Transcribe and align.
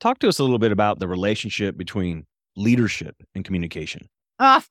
talk 0.00 0.18
to 0.20 0.28
us 0.28 0.38
a 0.38 0.42
little 0.42 0.58
bit 0.58 0.72
about 0.72 0.98
the 0.98 1.06
relationship 1.06 1.76
between 1.76 2.26
leadership 2.56 3.16
and 3.34 3.44
communication. 3.44 4.08
Ah, 4.38 4.64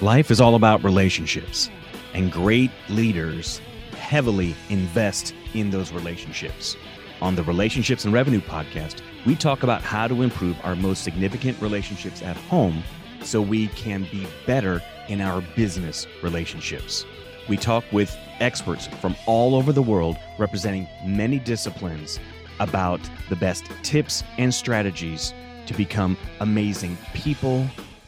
Life 0.00 0.30
is 0.30 0.40
all 0.40 0.54
about 0.54 0.84
relationships, 0.84 1.68
and 2.14 2.30
great 2.30 2.70
leaders 2.88 3.60
heavily 3.96 4.54
invest 4.70 5.34
in 5.54 5.70
those 5.70 5.90
relationships. 5.90 6.76
On 7.20 7.34
the 7.34 7.42
Relationships 7.42 8.04
and 8.04 8.14
Revenue 8.14 8.40
podcast, 8.40 9.00
we 9.26 9.34
talk 9.34 9.64
about 9.64 9.82
how 9.82 10.06
to 10.06 10.22
improve 10.22 10.56
our 10.62 10.76
most 10.76 11.02
significant 11.02 11.60
relationships 11.60 12.22
at 12.22 12.36
home 12.36 12.84
so 13.22 13.40
we 13.40 13.68
can 13.68 14.06
be 14.10 14.26
better 14.46 14.82
in 15.08 15.20
our 15.20 15.40
business 15.56 16.06
relationships. 16.22 17.04
We 17.48 17.56
talk 17.56 17.84
with 17.92 18.16
experts 18.40 18.86
from 19.00 19.16
all 19.26 19.54
over 19.54 19.72
the 19.72 19.82
world 19.82 20.16
representing 20.38 20.86
many 21.04 21.38
disciplines 21.38 22.20
about 22.60 23.00
the 23.28 23.36
best 23.36 23.64
tips 23.82 24.22
and 24.36 24.52
strategies 24.52 25.32
to 25.66 25.74
become 25.74 26.16
amazing 26.40 26.96
people 27.14 27.66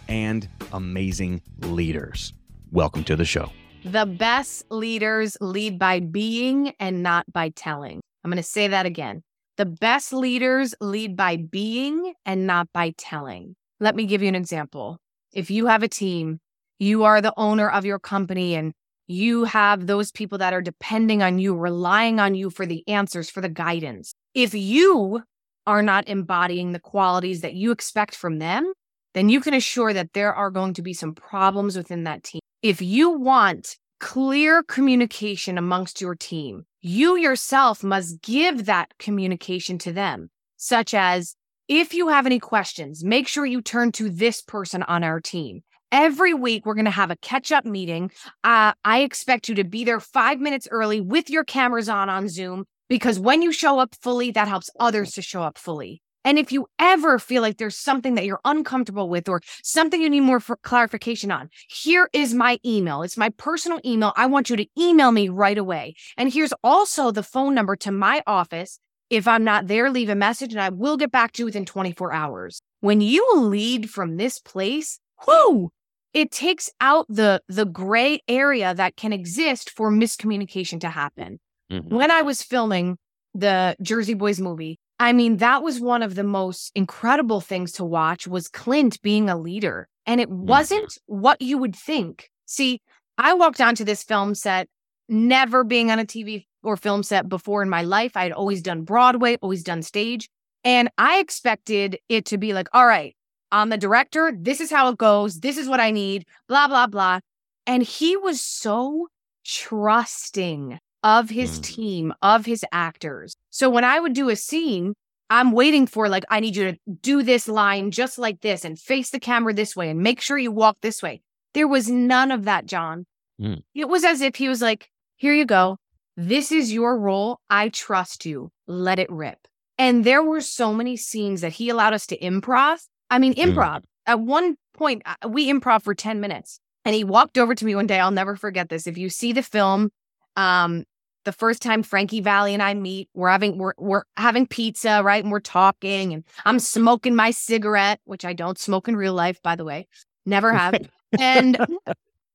and 0.09 0.49
amazing 0.73 1.43
leaders. 1.61 2.33
Welcome 2.73 3.05
to 3.05 3.17
the 3.17 3.25
show. 3.25 3.51
the 3.85 4.05
best 4.05 4.71
leaders 4.71 5.37
lead 5.41 5.79
by 5.79 6.01
being 6.01 6.73
and 6.79 7.03
not 7.03 7.25
by 7.33 7.49
telling. 7.51 8.01
I'm 8.23 8.31
going 8.31 8.37
to 8.37 8.43
say 8.43 8.69
that 8.69 8.85
again. 8.85 9.23
The 9.57 9.65
best 9.67 10.13
leaders 10.13 10.75
lead 10.81 11.17
by 11.17 11.37
being 11.37 12.13
and 12.27 12.47
not 12.47 12.69
by 12.75 12.93
telling. 12.99 13.57
Let 13.79 13.97
me 13.97 14.05
give 14.05 14.21
you 14.23 14.29
an 14.29 14.35
example. 14.35 14.99
If 15.33 15.51
you 15.51 15.67
have 15.67 15.83
a 15.83 15.89
team, 15.89 16.41
you 16.79 17.05
are 17.05 17.21
the 17.21 17.35
owner 17.37 17.69
of 17.71 17.85
your 17.85 17.99
company 17.99 18.55
and 18.55 18.73
you 19.07 19.45
have 19.45 19.87
those 19.87 20.11
people 20.11 20.39
that 20.39 20.53
are 20.53 20.63
depending 20.63 21.23
on 21.23 21.39
you, 21.39 21.55
relying 21.55 22.21
on 22.21 22.35
you 22.35 22.49
for 22.49 22.65
the 22.65 22.87
answers, 22.89 23.29
for 23.29 23.41
the 23.41 23.49
guidance. 23.49 24.13
If 24.35 24.55
you 24.55 25.23
are 25.67 25.83
not 25.83 26.09
embodying 26.09 26.73
the 26.73 26.81
qualities 26.81 27.41
that 27.41 27.55
you 27.55 27.71
expect 27.71 28.15
from 28.15 28.39
them, 28.39 28.73
then 29.15 29.29
you 29.29 29.41
can 29.41 29.55
assure 29.55 29.93
that 29.93 30.13
there 30.13 30.33
are 30.33 30.51
going 30.51 30.75
to 30.75 30.83
be 30.83 30.95
some 30.95 31.15
problems 31.15 31.77
within 31.77 32.05
that 32.05 32.23
team. 32.23 32.41
If 32.63 32.81
you 32.81 33.11
want 33.11 33.77
clear 33.99 34.63
communication 34.63 35.59
amongst 35.59 36.01
your 36.01 36.15
team, 36.15 36.65
you 36.81 37.17
yourself 37.17 37.83
must 37.83 38.23
give 38.23 38.67
that 38.67 38.93
communication 38.99 39.77
to 39.79 39.93
them, 39.93 40.31
such 40.57 40.95
as 40.95 41.35
if 41.71 41.95
you 41.95 42.09
have 42.09 42.27
any 42.27 42.41
questions, 42.41 43.05
make 43.05 43.29
sure 43.29 43.47
you 43.47 43.63
turn 43.63 43.93
to 43.93 44.11
this 44.11 44.43
person 44.43 44.83
on 44.83 45.05
our 45.05 45.21
team. 45.21 45.63
Every 45.93 46.35
week, 46.35 46.67
we're 46.67 46.75
going 46.75 46.85
to 46.85 46.91
have 46.91 47.13
a 47.13 47.17
catch 47.17 47.53
up 47.53 47.65
meeting. 47.65 48.11
Uh, 48.43 48.73
I 48.85 49.03
expect 49.03 49.49
you 49.49 49.55
to 49.55 49.63
be 49.63 49.85
there 49.85 50.01
five 50.01 50.41
minutes 50.41 50.67
early 50.73 51.01
with 51.01 51.31
your 51.31 51.45
cameras 51.45 51.89
on 51.89 52.09
on 52.09 52.29
Zoom 52.29 52.65
because 52.89 53.21
when 53.21 53.41
you 53.41 53.53
show 53.53 53.79
up 53.79 53.95
fully, 54.03 54.33
that 54.33 54.49
helps 54.49 54.69
others 54.81 55.13
to 55.13 55.23
show 55.23 55.43
up 55.43 55.59
fully. 55.59 56.03
And 56.25 56.41
if 56.41 56.51
you 56.51 56.67
ever 56.81 57.21
feel 57.21 57.41
like 57.41 57.59
there's 57.59 57.79
something 57.79 58.17
that 58.17 58.25
you're 58.25 58.41
uncomfortable 58.45 59.09
with 59.09 59.29
or 59.29 59.41
something 59.63 60.03
you 60.03 60.11
need 60.11 60.21
more 60.21 60.41
clarification 60.41 61.31
on, 61.31 61.51
here 61.69 62.11
is 62.13 62.35
my 62.35 62.59
email. 62.67 63.03
It's 63.03 63.17
my 63.17 63.31
personal 63.31 63.79
email. 63.85 64.13
I 64.17 64.27
want 64.27 64.51
you 64.51 64.57
to 64.57 64.67
email 64.77 65.13
me 65.13 65.29
right 65.29 65.57
away. 65.57 65.95
And 66.17 66.33
here's 66.33 66.53
also 66.65 67.13
the 67.13 67.23
phone 67.23 67.55
number 67.55 67.77
to 67.77 67.93
my 67.93 68.25
office. 68.27 68.81
If 69.11 69.27
I'm 69.27 69.43
not 69.43 69.67
there, 69.67 69.91
leave 69.91 70.09
a 70.09 70.15
message 70.15 70.53
and 70.53 70.61
I 70.61 70.69
will 70.71 70.97
get 70.97 71.11
back 71.11 71.33
to 71.33 71.43
you 71.43 71.47
within 71.47 71.65
24 71.65 72.13
hours. 72.13 72.63
When 72.81 73.01
you 73.01 73.27
lead 73.35 73.91
from 73.91 74.17
this 74.17 74.39
place, 74.39 75.01
whoo, 75.27 75.71
it 76.15 76.31
takes 76.31 76.71
out 76.81 77.07
the 77.09 77.43
the 77.49 77.67
gray 77.67 78.21
area 78.29 78.73
that 78.75 78.97
can 78.97 79.13
exist 79.13 79.71
for 79.71 79.91
miscommunication 79.91 80.81
to 80.81 80.89
happen. 80.89 81.41
Mhm. 81.71 81.91
When 81.91 82.11
I 82.11 82.23
was 82.23 82.43
filming 82.43 82.97
the 83.35 83.77
Jersey 83.83 84.15
Boys 84.15 84.41
movie, 84.41 84.79
I 84.99 85.13
mean, 85.13 85.39
that 85.39 85.63
was 85.63 85.81
one 85.81 86.03
of 86.03 86.15
the 86.15 86.25
most 86.25 86.73
incredible 86.75 87.41
things 87.41 87.73
to 87.73 87.85
watch 87.85 88.27
was 88.27 88.49
Clint 88.49 89.01
being 89.03 89.29
a 89.29 89.39
leader. 89.39 89.89
And 90.07 90.21
it 90.21 90.29
wasn't 90.31 90.99
what 91.07 91.41
you 91.41 91.59
would 91.59 91.77
think. 91.77 92.31
See, 92.47 92.81
I 93.17 93.35
walked 93.35 93.61
onto 93.61 93.85
this 93.85 94.03
film 94.03 94.35
set 94.35 94.69
never 95.09 95.65
being 95.65 95.91
on 95.91 95.99
a 95.99 96.05
TV 96.05 96.47
or 96.63 96.77
film 96.77 97.03
set 97.03 97.29
before 97.29 97.63
in 97.63 97.69
my 97.71 97.83
life. 97.83 98.17
I'd 98.17 98.33
always 98.33 98.63
done 98.63 98.83
Broadway, 98.83 99.37
always 99.41 99.63
done 99.63 99.83
stage. 99.83 100.29
And 100.65 100.91
I 100.99 101.19
expected 101.19 101.99
it 102.09 102.27
to 102.27 102.39
be 102.39 102.53
like, 102.53 102.69
all 102.73 102.87
right, 102.87 103.17
I'm 103.51 103.71
the 103.71 103.79
director. 103.79 104.33
This 104.37 104.61
is 104.61 104.71
how 104.71 104.89
it 104.91 104.99
goes. 104.99 105.41
This 105.41 105.57
is 105.57 105.69
what 105.69 105.81
I 105.81 105.91
need, 105.91 106.27
blah, 106.49 106.69
blah, 106.69 106.87
blah. 106.87 107.21
And 107.67 107.83
he 107.83 108.17
was 108.17 108.41
so 108.43 109.09
trusting 109.45 110.79
of 111.03 111.31
his 111.31 111.59
Mm. 111.59 111.63
team, 111.63 112.15
of 112.21 112.45
his 112.45 112.65
actors. 112.73 113.37
So 113.51 113.71
when 113.71 113.85
I 113.85 114.01
would 114.01 114.13
do 114.13 114.29
a 114.29 114.37
scene, 114.37 114.95
I'm 115.31 115.53
waiting 115.53 115.87
for 115.87 116.09
like, 116.09 116.25
I 116.29 116.41
need 116.41 116.57
you 116.57 116.73
to 116.73 116.79
do 117.01 117.23
this 117.23 117.49
line 117.49 117.91
just 117.91 118.19
like 118.19 118.41
this 118.41 118.65
and 118.65 118.79
face 118.79 119.11
the 119.11 119.21
camera 119.21 119.55
this 119.55 119.75
way 119.77 119.89
and 119.89 120.01
make 120.01 120.21
sure 120.21 120.37
you 120.37 120.51
walk 120.51 120.79
this 120.83 121.03
way. 121.03 121.23
There 121.55 121.69
was 121.69 121.89
none 121.89 122.31
of 122.31 122.45
that, 122.45 122.67
John. 122.67 123.07
Mm. 123.41 123.63
It 123.75 123.89
was 123.89 124.05
as 124.05 124.21
if 124.21 124.37
he 124.37 124.49
was 124.49 124.61
like, 124.61 124.91
here 125.17 125.33
you 125.33 125.47
go. 125.47 125.79
This 126.17 126.53
is 126.53 126.73
your 126.73 126.99
role. 126.99 127.41
I 127.49 127.69
trust 127.71 128.27
you. 128.27 128.51
Let 128.67 128.99
it 128.99 129.11
rip. 129.11 129.39
And 129.79 130.05
there 130.05 130.23
were 130.23 130.41
so 130.41 130.75
many 130.75 130.97
scenes 130.97 131.41
that 131.41 131.53
he 131.53 131.69
allowed 131.71 131.95
us 131.95 132.07
to 132.09 132.19
improv. 132.19 132.81
I 133.09 133.19
mean, 133.19 133.35
Mm. 133.35 133.55
improv. 133.55 133.83
At 134.07 134.21
one 134.21 134.57
point, 134.75 135.03
uh, 135.07 135.29
we 135.29 135.51
improv 135.51 135.83
for 135.83 135.95
10 135.95 136.21
minutes. 136.21 136.61
And 136.85 136.95
he 136.95 137.05
walked 137.05 137.39
over 137.39 137.55
to 137.55 137.65
me 137.65 137.75
one 137.75 137.87
day. 137.87 137.99
I'll 138.01 138.11
never 138.11 138.37
forget 138.37 138.69
this. 138.69 138.87
If 138.87 138.97
you 138.99 139.09
see 139.11 139.33
the 139.33 139.43
film, 139.43 139.91
um, 140.37 140.85
the 141.25 141.33
first 141.33 141.61
time 141.61 141.83
Frankie 141.83 142.23
Valli 142.23 142.55
and 142.55 142.63
I 142.63 142.73
meet, 142.73 143.09
we're 143.15 143.29
having 143.29 143.59
we're 143.59 143.75
we're 143.77 144.05
having 144.17 144.47
pizza, 144.47 145.03
right? 145.05 145.23
And 145.23 145.31
we're 145.31 145.41
talking, 145.41 146.15
and 146.15 146.25
I'm 146.47 146.59
smoking 146.59 147.15
my 147.15 147.31
cigarette, 147.31 148.01
which 148.05 148.25
I 148.25 148.33
don't 148.33 148.59
smoke 148.59 148.89
in 148.89 148.97
real 148.97 149.13
life, 149.13 149.43
by 149.43 149.55
the 149.57 149.65
way. 149.65 149.87
Never 150.25 150.53
have. 150.55 150.75
and 151.21 151.59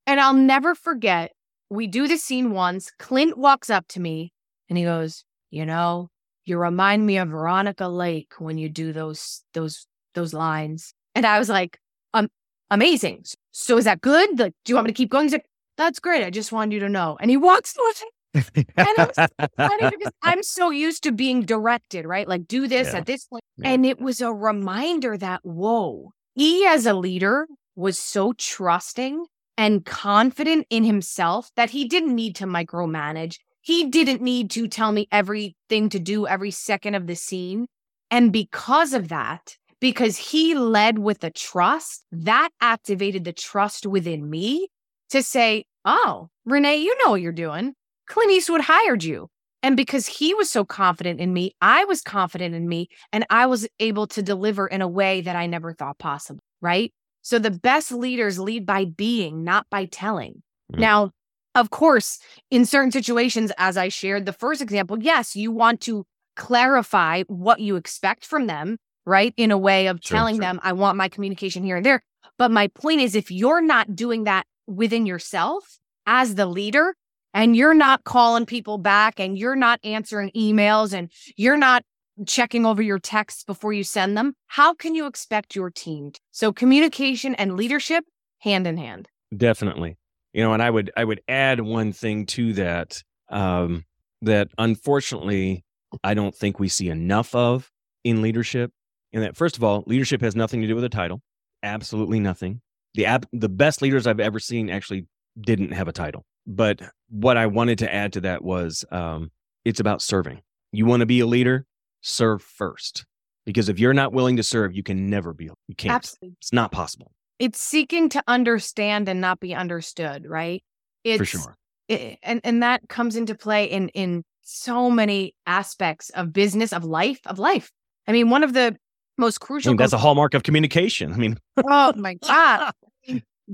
and 0.05 0.19
I'll 0.19 0.35
never 0.35 0.75
forget. 0.75 1.31
We 1.75 1.87
do 1.87 2.07
the 2.07 2.17
scene 2.17 2.51
once. 2.51 2.91
Clint 2.97 3.37
walks 3.37 3.69
up 3.69 3.87
to 3.89 3.99
me 3.99 4.31
and 4.69 4.77
he 4.77 4.83
goes, 4.85 5.23
"You 5.51 5.65
know, 5.65 6.09
you 6.45 6.57
remind 6.57 7.05
me 7.05 7.17
of 7.17 7.29
Veronica 7.29 7.87
Lake 7.87 8.33
when 8.39 8.57
you 8.57 8.69
do 8.69 8.93
those 8.93 9.43
those 9.53 9.85
those 10.13 10.33
lines." 10.33 10.93
And 11.13 11.25
I 11.25 11.37
was 11.39 11.49
like, 11.49 11.77
"Um, 12.13 12.29
amazing. 12.71 13.23
So 13.51 13.77
is 13.77 13.85
that 13.85 14.01
good? 14.01 14.39
Like, 14.39 14.53
do 14.63 14.71
you 14.71 14.75
want 14.75 14.85
me 14.87 14.93
to 14.93 14.97
keep 14.97 15.09
going?" 15.09 15.25
He's 15.25 15.33
like, 15.33 15.45
"That's 15.77 15.99
great. 15.99 16.23
I 16.25 16.29
just 16.29 16.51
wanted 16.51 16.73
you 16.73 16.79
to 16.81 16.89
know." 16.89 17.17
And 17.21 17.29
he 17.29 17.37
walks 17.37 17.75
away. 17.79 18.43
And 18.77 18.87
it 18.87 19.99
was 20.03 20.11
I'm 20.23 20.43
so 20.43 20.69
used 20.69 21.03
to 21.03 21.11
being 21.11 21.41
directed, 21.43 22.05
right? 22.05 22.27
Like, 22.27 22.47
do 22.47 22.67
this 22.67 22.89
Yeah. 22.91 22.99
at 22.99 23.05
this 23.05 23.25
point. 23.25 23.43
Yeah. 23.57 23.69
And 23.69 23.85
it 23.85 23.99
was 24.01 24.19
a 24.21 24.33
reminder 24.33 25.17
that, 25.17 25.39
whoa, 25.43 26.11
he 26.33 26.65
as 26.65 26.85
a 26.85 26.93
leader 26.93 27.47
was 27.75 27.97
so 27.99 28.33
trusting 28.33 29.25
and 29.57 29.85
confident 29.85 30.67
in 30.69 30.83
himself 30.83 31.49
that 31.55 31.69
he 31.69 31.87
didn't 31.87 32.15
need 32.15 32.35
to 32.37 32.45
micromanage. 32.45 33.37
He 33.61 33.85
didn't 33.89 34.21
need 34.21 34.51
to 34.51 34.67
tell 34.67 34.91
me 34.91 35.07
everything 35.11 35.89
to 35.89 35.99
do 35.99 36.27
every 36.27 36.51
second 36.51 36.95
of 36.95 37.07
the 37.07 37.15
scene. 37.15 37.67
And 38.11 38.31
because 38.31 38.93
of 38.93 39.07
that, 39.09 39.55
because 39.79 40.17
he 40.17 40.55
led 40.55 40.99
with 40.99 41.23
a 41.23 41.31
trust, 41.31 42.05
that 42.11 42.49
activated 42.61 43.23
the 43.23 43.33
trust 43.33 43.85
within 43.85 44.29
me 44.29 44.67
to 45.09 45.23
say, 45.23 45.65
Oh, 45.83 46.29
Renee, 46.45 46.77
you 46.77 46.95
know 47.03 47.11
what 47.11 47.21
you're 47.21 47.31
doing. 47.31 47.73
Clint 48.07 48.31
Eastwood 48.31 48.61
hired 48.61 49.03
you. 49.03 49.29
And 49.61 49.75
because 49.75 50.05
he 50.05 50.33
was 50.35 50.51
so 50.51 50.63
confident 50.63 51.19
in 51.19 51.33
me, 51.33 51.51
I 51.59 51.85
was 51.85 52.01
confident 52.01 52.53
in 52.53 52.67
me 52.67 52.87
and 53.11 53.25
I 53.31 53.47
was 53.47 53.67
able 53.79 54.05
to 54.07 54.21
deliver 54.21 54.67
in 54.67 54.81
a 54.81 54.87
way 54.87 55.21
that 55.21 55.35
I 55.35 55.47
never 55.47 55.73
thought 55.73 55.97
possible. 55.97 56.41
Right. 56.61 56.93
So 57.25 57.39
the 57.39 57.49
best 57.49 57.91
leaders 57.91 58.37
lead 58.37 58.67
by 58.67 58.85
being, 58.85 59.43
not 59.43 59.65
by 59.71 59.85
telling. 59.85 60.43
Mm. 60.71 60.79
Now, 60.79 61.11
of 61.55 61.71
course, 61.71 62.19
in 62.51 62.65
certain 62.65 62.91
situations, 62.91 63.51
as 63.57 63.77
I 63.77 63.89
shared 63.89 64.27
the 64.27 64.31
first 64.31 64.61
example, 64.61 65.01
yes, 65.01 65.35
you 65.35 65.51
want 65.51 65.81
to 65.81 66.05
clarify 66.35 67.23
what 67.23 67.61
you 67.61 67.77
expect 67.77 68.25
from 68.27 68.45
them, 68.45 68.77
right? 69.07 69.33
In 69.37 69.49
a 69.49 69.57
way 69.57 69.87
of 69.87 70.01
Sure, 70.03 70.19
telling 70.19 70.35
sure. 70.35 70.41
them, 70.41 70.59
I 70.61 70.73
want 70.73 70.97
my 70.97 71.09
communication 71.09 71.63
here 71.63 71.77
and 71.77 71.85
there. 71.85 72.03
But 72.37 72.51
my 72.51 72.67
point 72.67 73.01
is, 73.01 73.15
if 73.15 73.31
you're 73.31 73.61
not 73.61 73.95
doing 73.95 74.25
that 74.25 74.45
within 74.67 75.07
yourself 75.07 75.79
as 76.05 76.35
the 76.35 76.45
leader, 76.45 76.93
and 77.33 77.55
you're 77.55 77.73
not 77.73 78.03
calling 78.03 78.45
people 78.45 78.77
back 78.77 79.19
and 79.19 79.37
you're 79.37 79.57
not 79.57 79.79
answering 79.83 80.31
emails 80.37 80.93
and 80.93 81.11
you're 81.35 81.57
not 81.57 81.83
checking 82.27 82.65
over 82.65 82.81
your 82.81 82.99
texts 82.99 83.43
before 83.43 83.73
you 83.73 83.83
send 83.83 84.17
them, 84.17 84.33
how 84.47 84.73
can 84.73 84.95
you 84.95 85.05
expect 85.05 85.55
your 85.55 85.69
team? 85.69 86.11
to- 86.11 86.19
So 86.31 86.51
communication 86.53 87.35
and 87.35 87.55
leadership 87.55 88.03
hand 88.39 88.67
in 88.67 88.77
hand. 88.77 89.09
Definitely. 89.35 89.97
You 90.33 90.43
know, 90.43 90.53
and 90.53 90.61
I 90.61 90.69
would 90.69 90.91
I 90.97 91.03
would 91.03 91.21
add 91.27 91.61
one 91.61 91.91
thing 91.93 92.25
to 92.27 92.53
that 92.53 93.01
um, 93.29 93.85
that 94.21 94.49
unfortunately 94.57 95.63
I 96.03 96.13
don't 96.13 96.35
think 96.35 96.59
we 96.59 96.67
see 96.67 96.89
enough 96.89 97.33
of 97.33 97.71
in 98.03 98.21
leadership. 98.21 98.71
And 99.13 99.23
that 99.23 99.35
first 99.37 99.55
of 99.57 99.63
all, 99.63 99.83
leadership 99.87 100.21
has 100.21 100.35
nothing 100.35 100.61
to 100.61 100.67
do 100.67 100.75
with 100.75 100.83
a 100.83 100.89
title. 100.89 101.21
Absolutely 101.63 102.19
nothing. 102.19 102.61
The 102.95 103.05
app, 103.05 103.25
the 103.33 103.49
best 103.49 103.81
leaders 103.81 104.05
I've 104.07 104.19
ever 104.19 104.39
seen 104.39 104.69
actually 104.69 105.07
didn't 105.39 105.71
have 105.71 105.87
a 105.87 105.93
title. 105.93 106.25
But 106.45 106.81
what 107.09 107.37
I 107.37 107.47
wanted 107.47 107.79
to 107.79 107.93
add 107.93 108.13
to 108.13 108.21
that 108.21 108.43
was 108.43 108.85
um, 108.91 109.31
it's 109.63 109.79
about 109.79 110.01
serving. 110.01 110.41
You 110.71 110.85
want 110.85 110.99
to 110.99 111.05
be 111.05 111.21
a 111.21 111.25
leader, 111.25 111.65
serve 112.05 112.41
first. 112.41 113.05
Because 113.45 113.69
if 113.69 113.79
you're 113.79 113.93
not 113.93 114.13
willing 114.13 114.37
to 114.37 114.43
serve, 114.43 114.75
you 114.75 114.83
can 114.83 115.09
never 115.09 115.33
be. 115.33 115.45
You 115.45 115.75
can't. 115.75 115.93
Absolutely. 115.93 116.35
It's 116.39 116.53
not 116.53 116.71
possible. 116.71 117.11
It's 117.37 117.59
seeking 117.59 118.09
to 118.09 118.23
understand 118.27 119.09
and 119.09 119.21
not 119.21 119.39
be 119.39 119.53
understood, 119.53 120.25
right? 120.25 120.63
It's, 121.03 121.17
For 121.19 121.25
sure. 121.25 121.55
it- 121.87 122.17
and 122.23 122.41
and 122.43 122.63
that 122.63 122.87
comes 122.89 123.15
into 123.15 123.35
play 123.35 123.65
in 123.65 123.89
in 123.89 124.23
so 124.41 124.89
many 124.89 125.35
aspects 125.45 126.09
of 126.11 126.31
business, 126.33 126.71
of 126.73 126.83
life, 126.83 127.19
of 127.25 127.37
life. 127.39 127.71
I 128.07 128.11
mean, 128.11 128.29
one 128.29 128.43
of 128.43 128.53
the 128.53 128.75
most 129.17 129.39
I 129.41 129.45
crucial. 129.45 129.71
mean, 129.71 129.77
that's 129.77 129.93
a 129.93 129.97
hallmark 129.97 130.33
of 130.33 130.43
communication. 130.43 131.13
I 131.13 131.17
mean, 131.17 131.37
oh 131.63 131.93
my 131.95 132.13
god, 132.27 132.73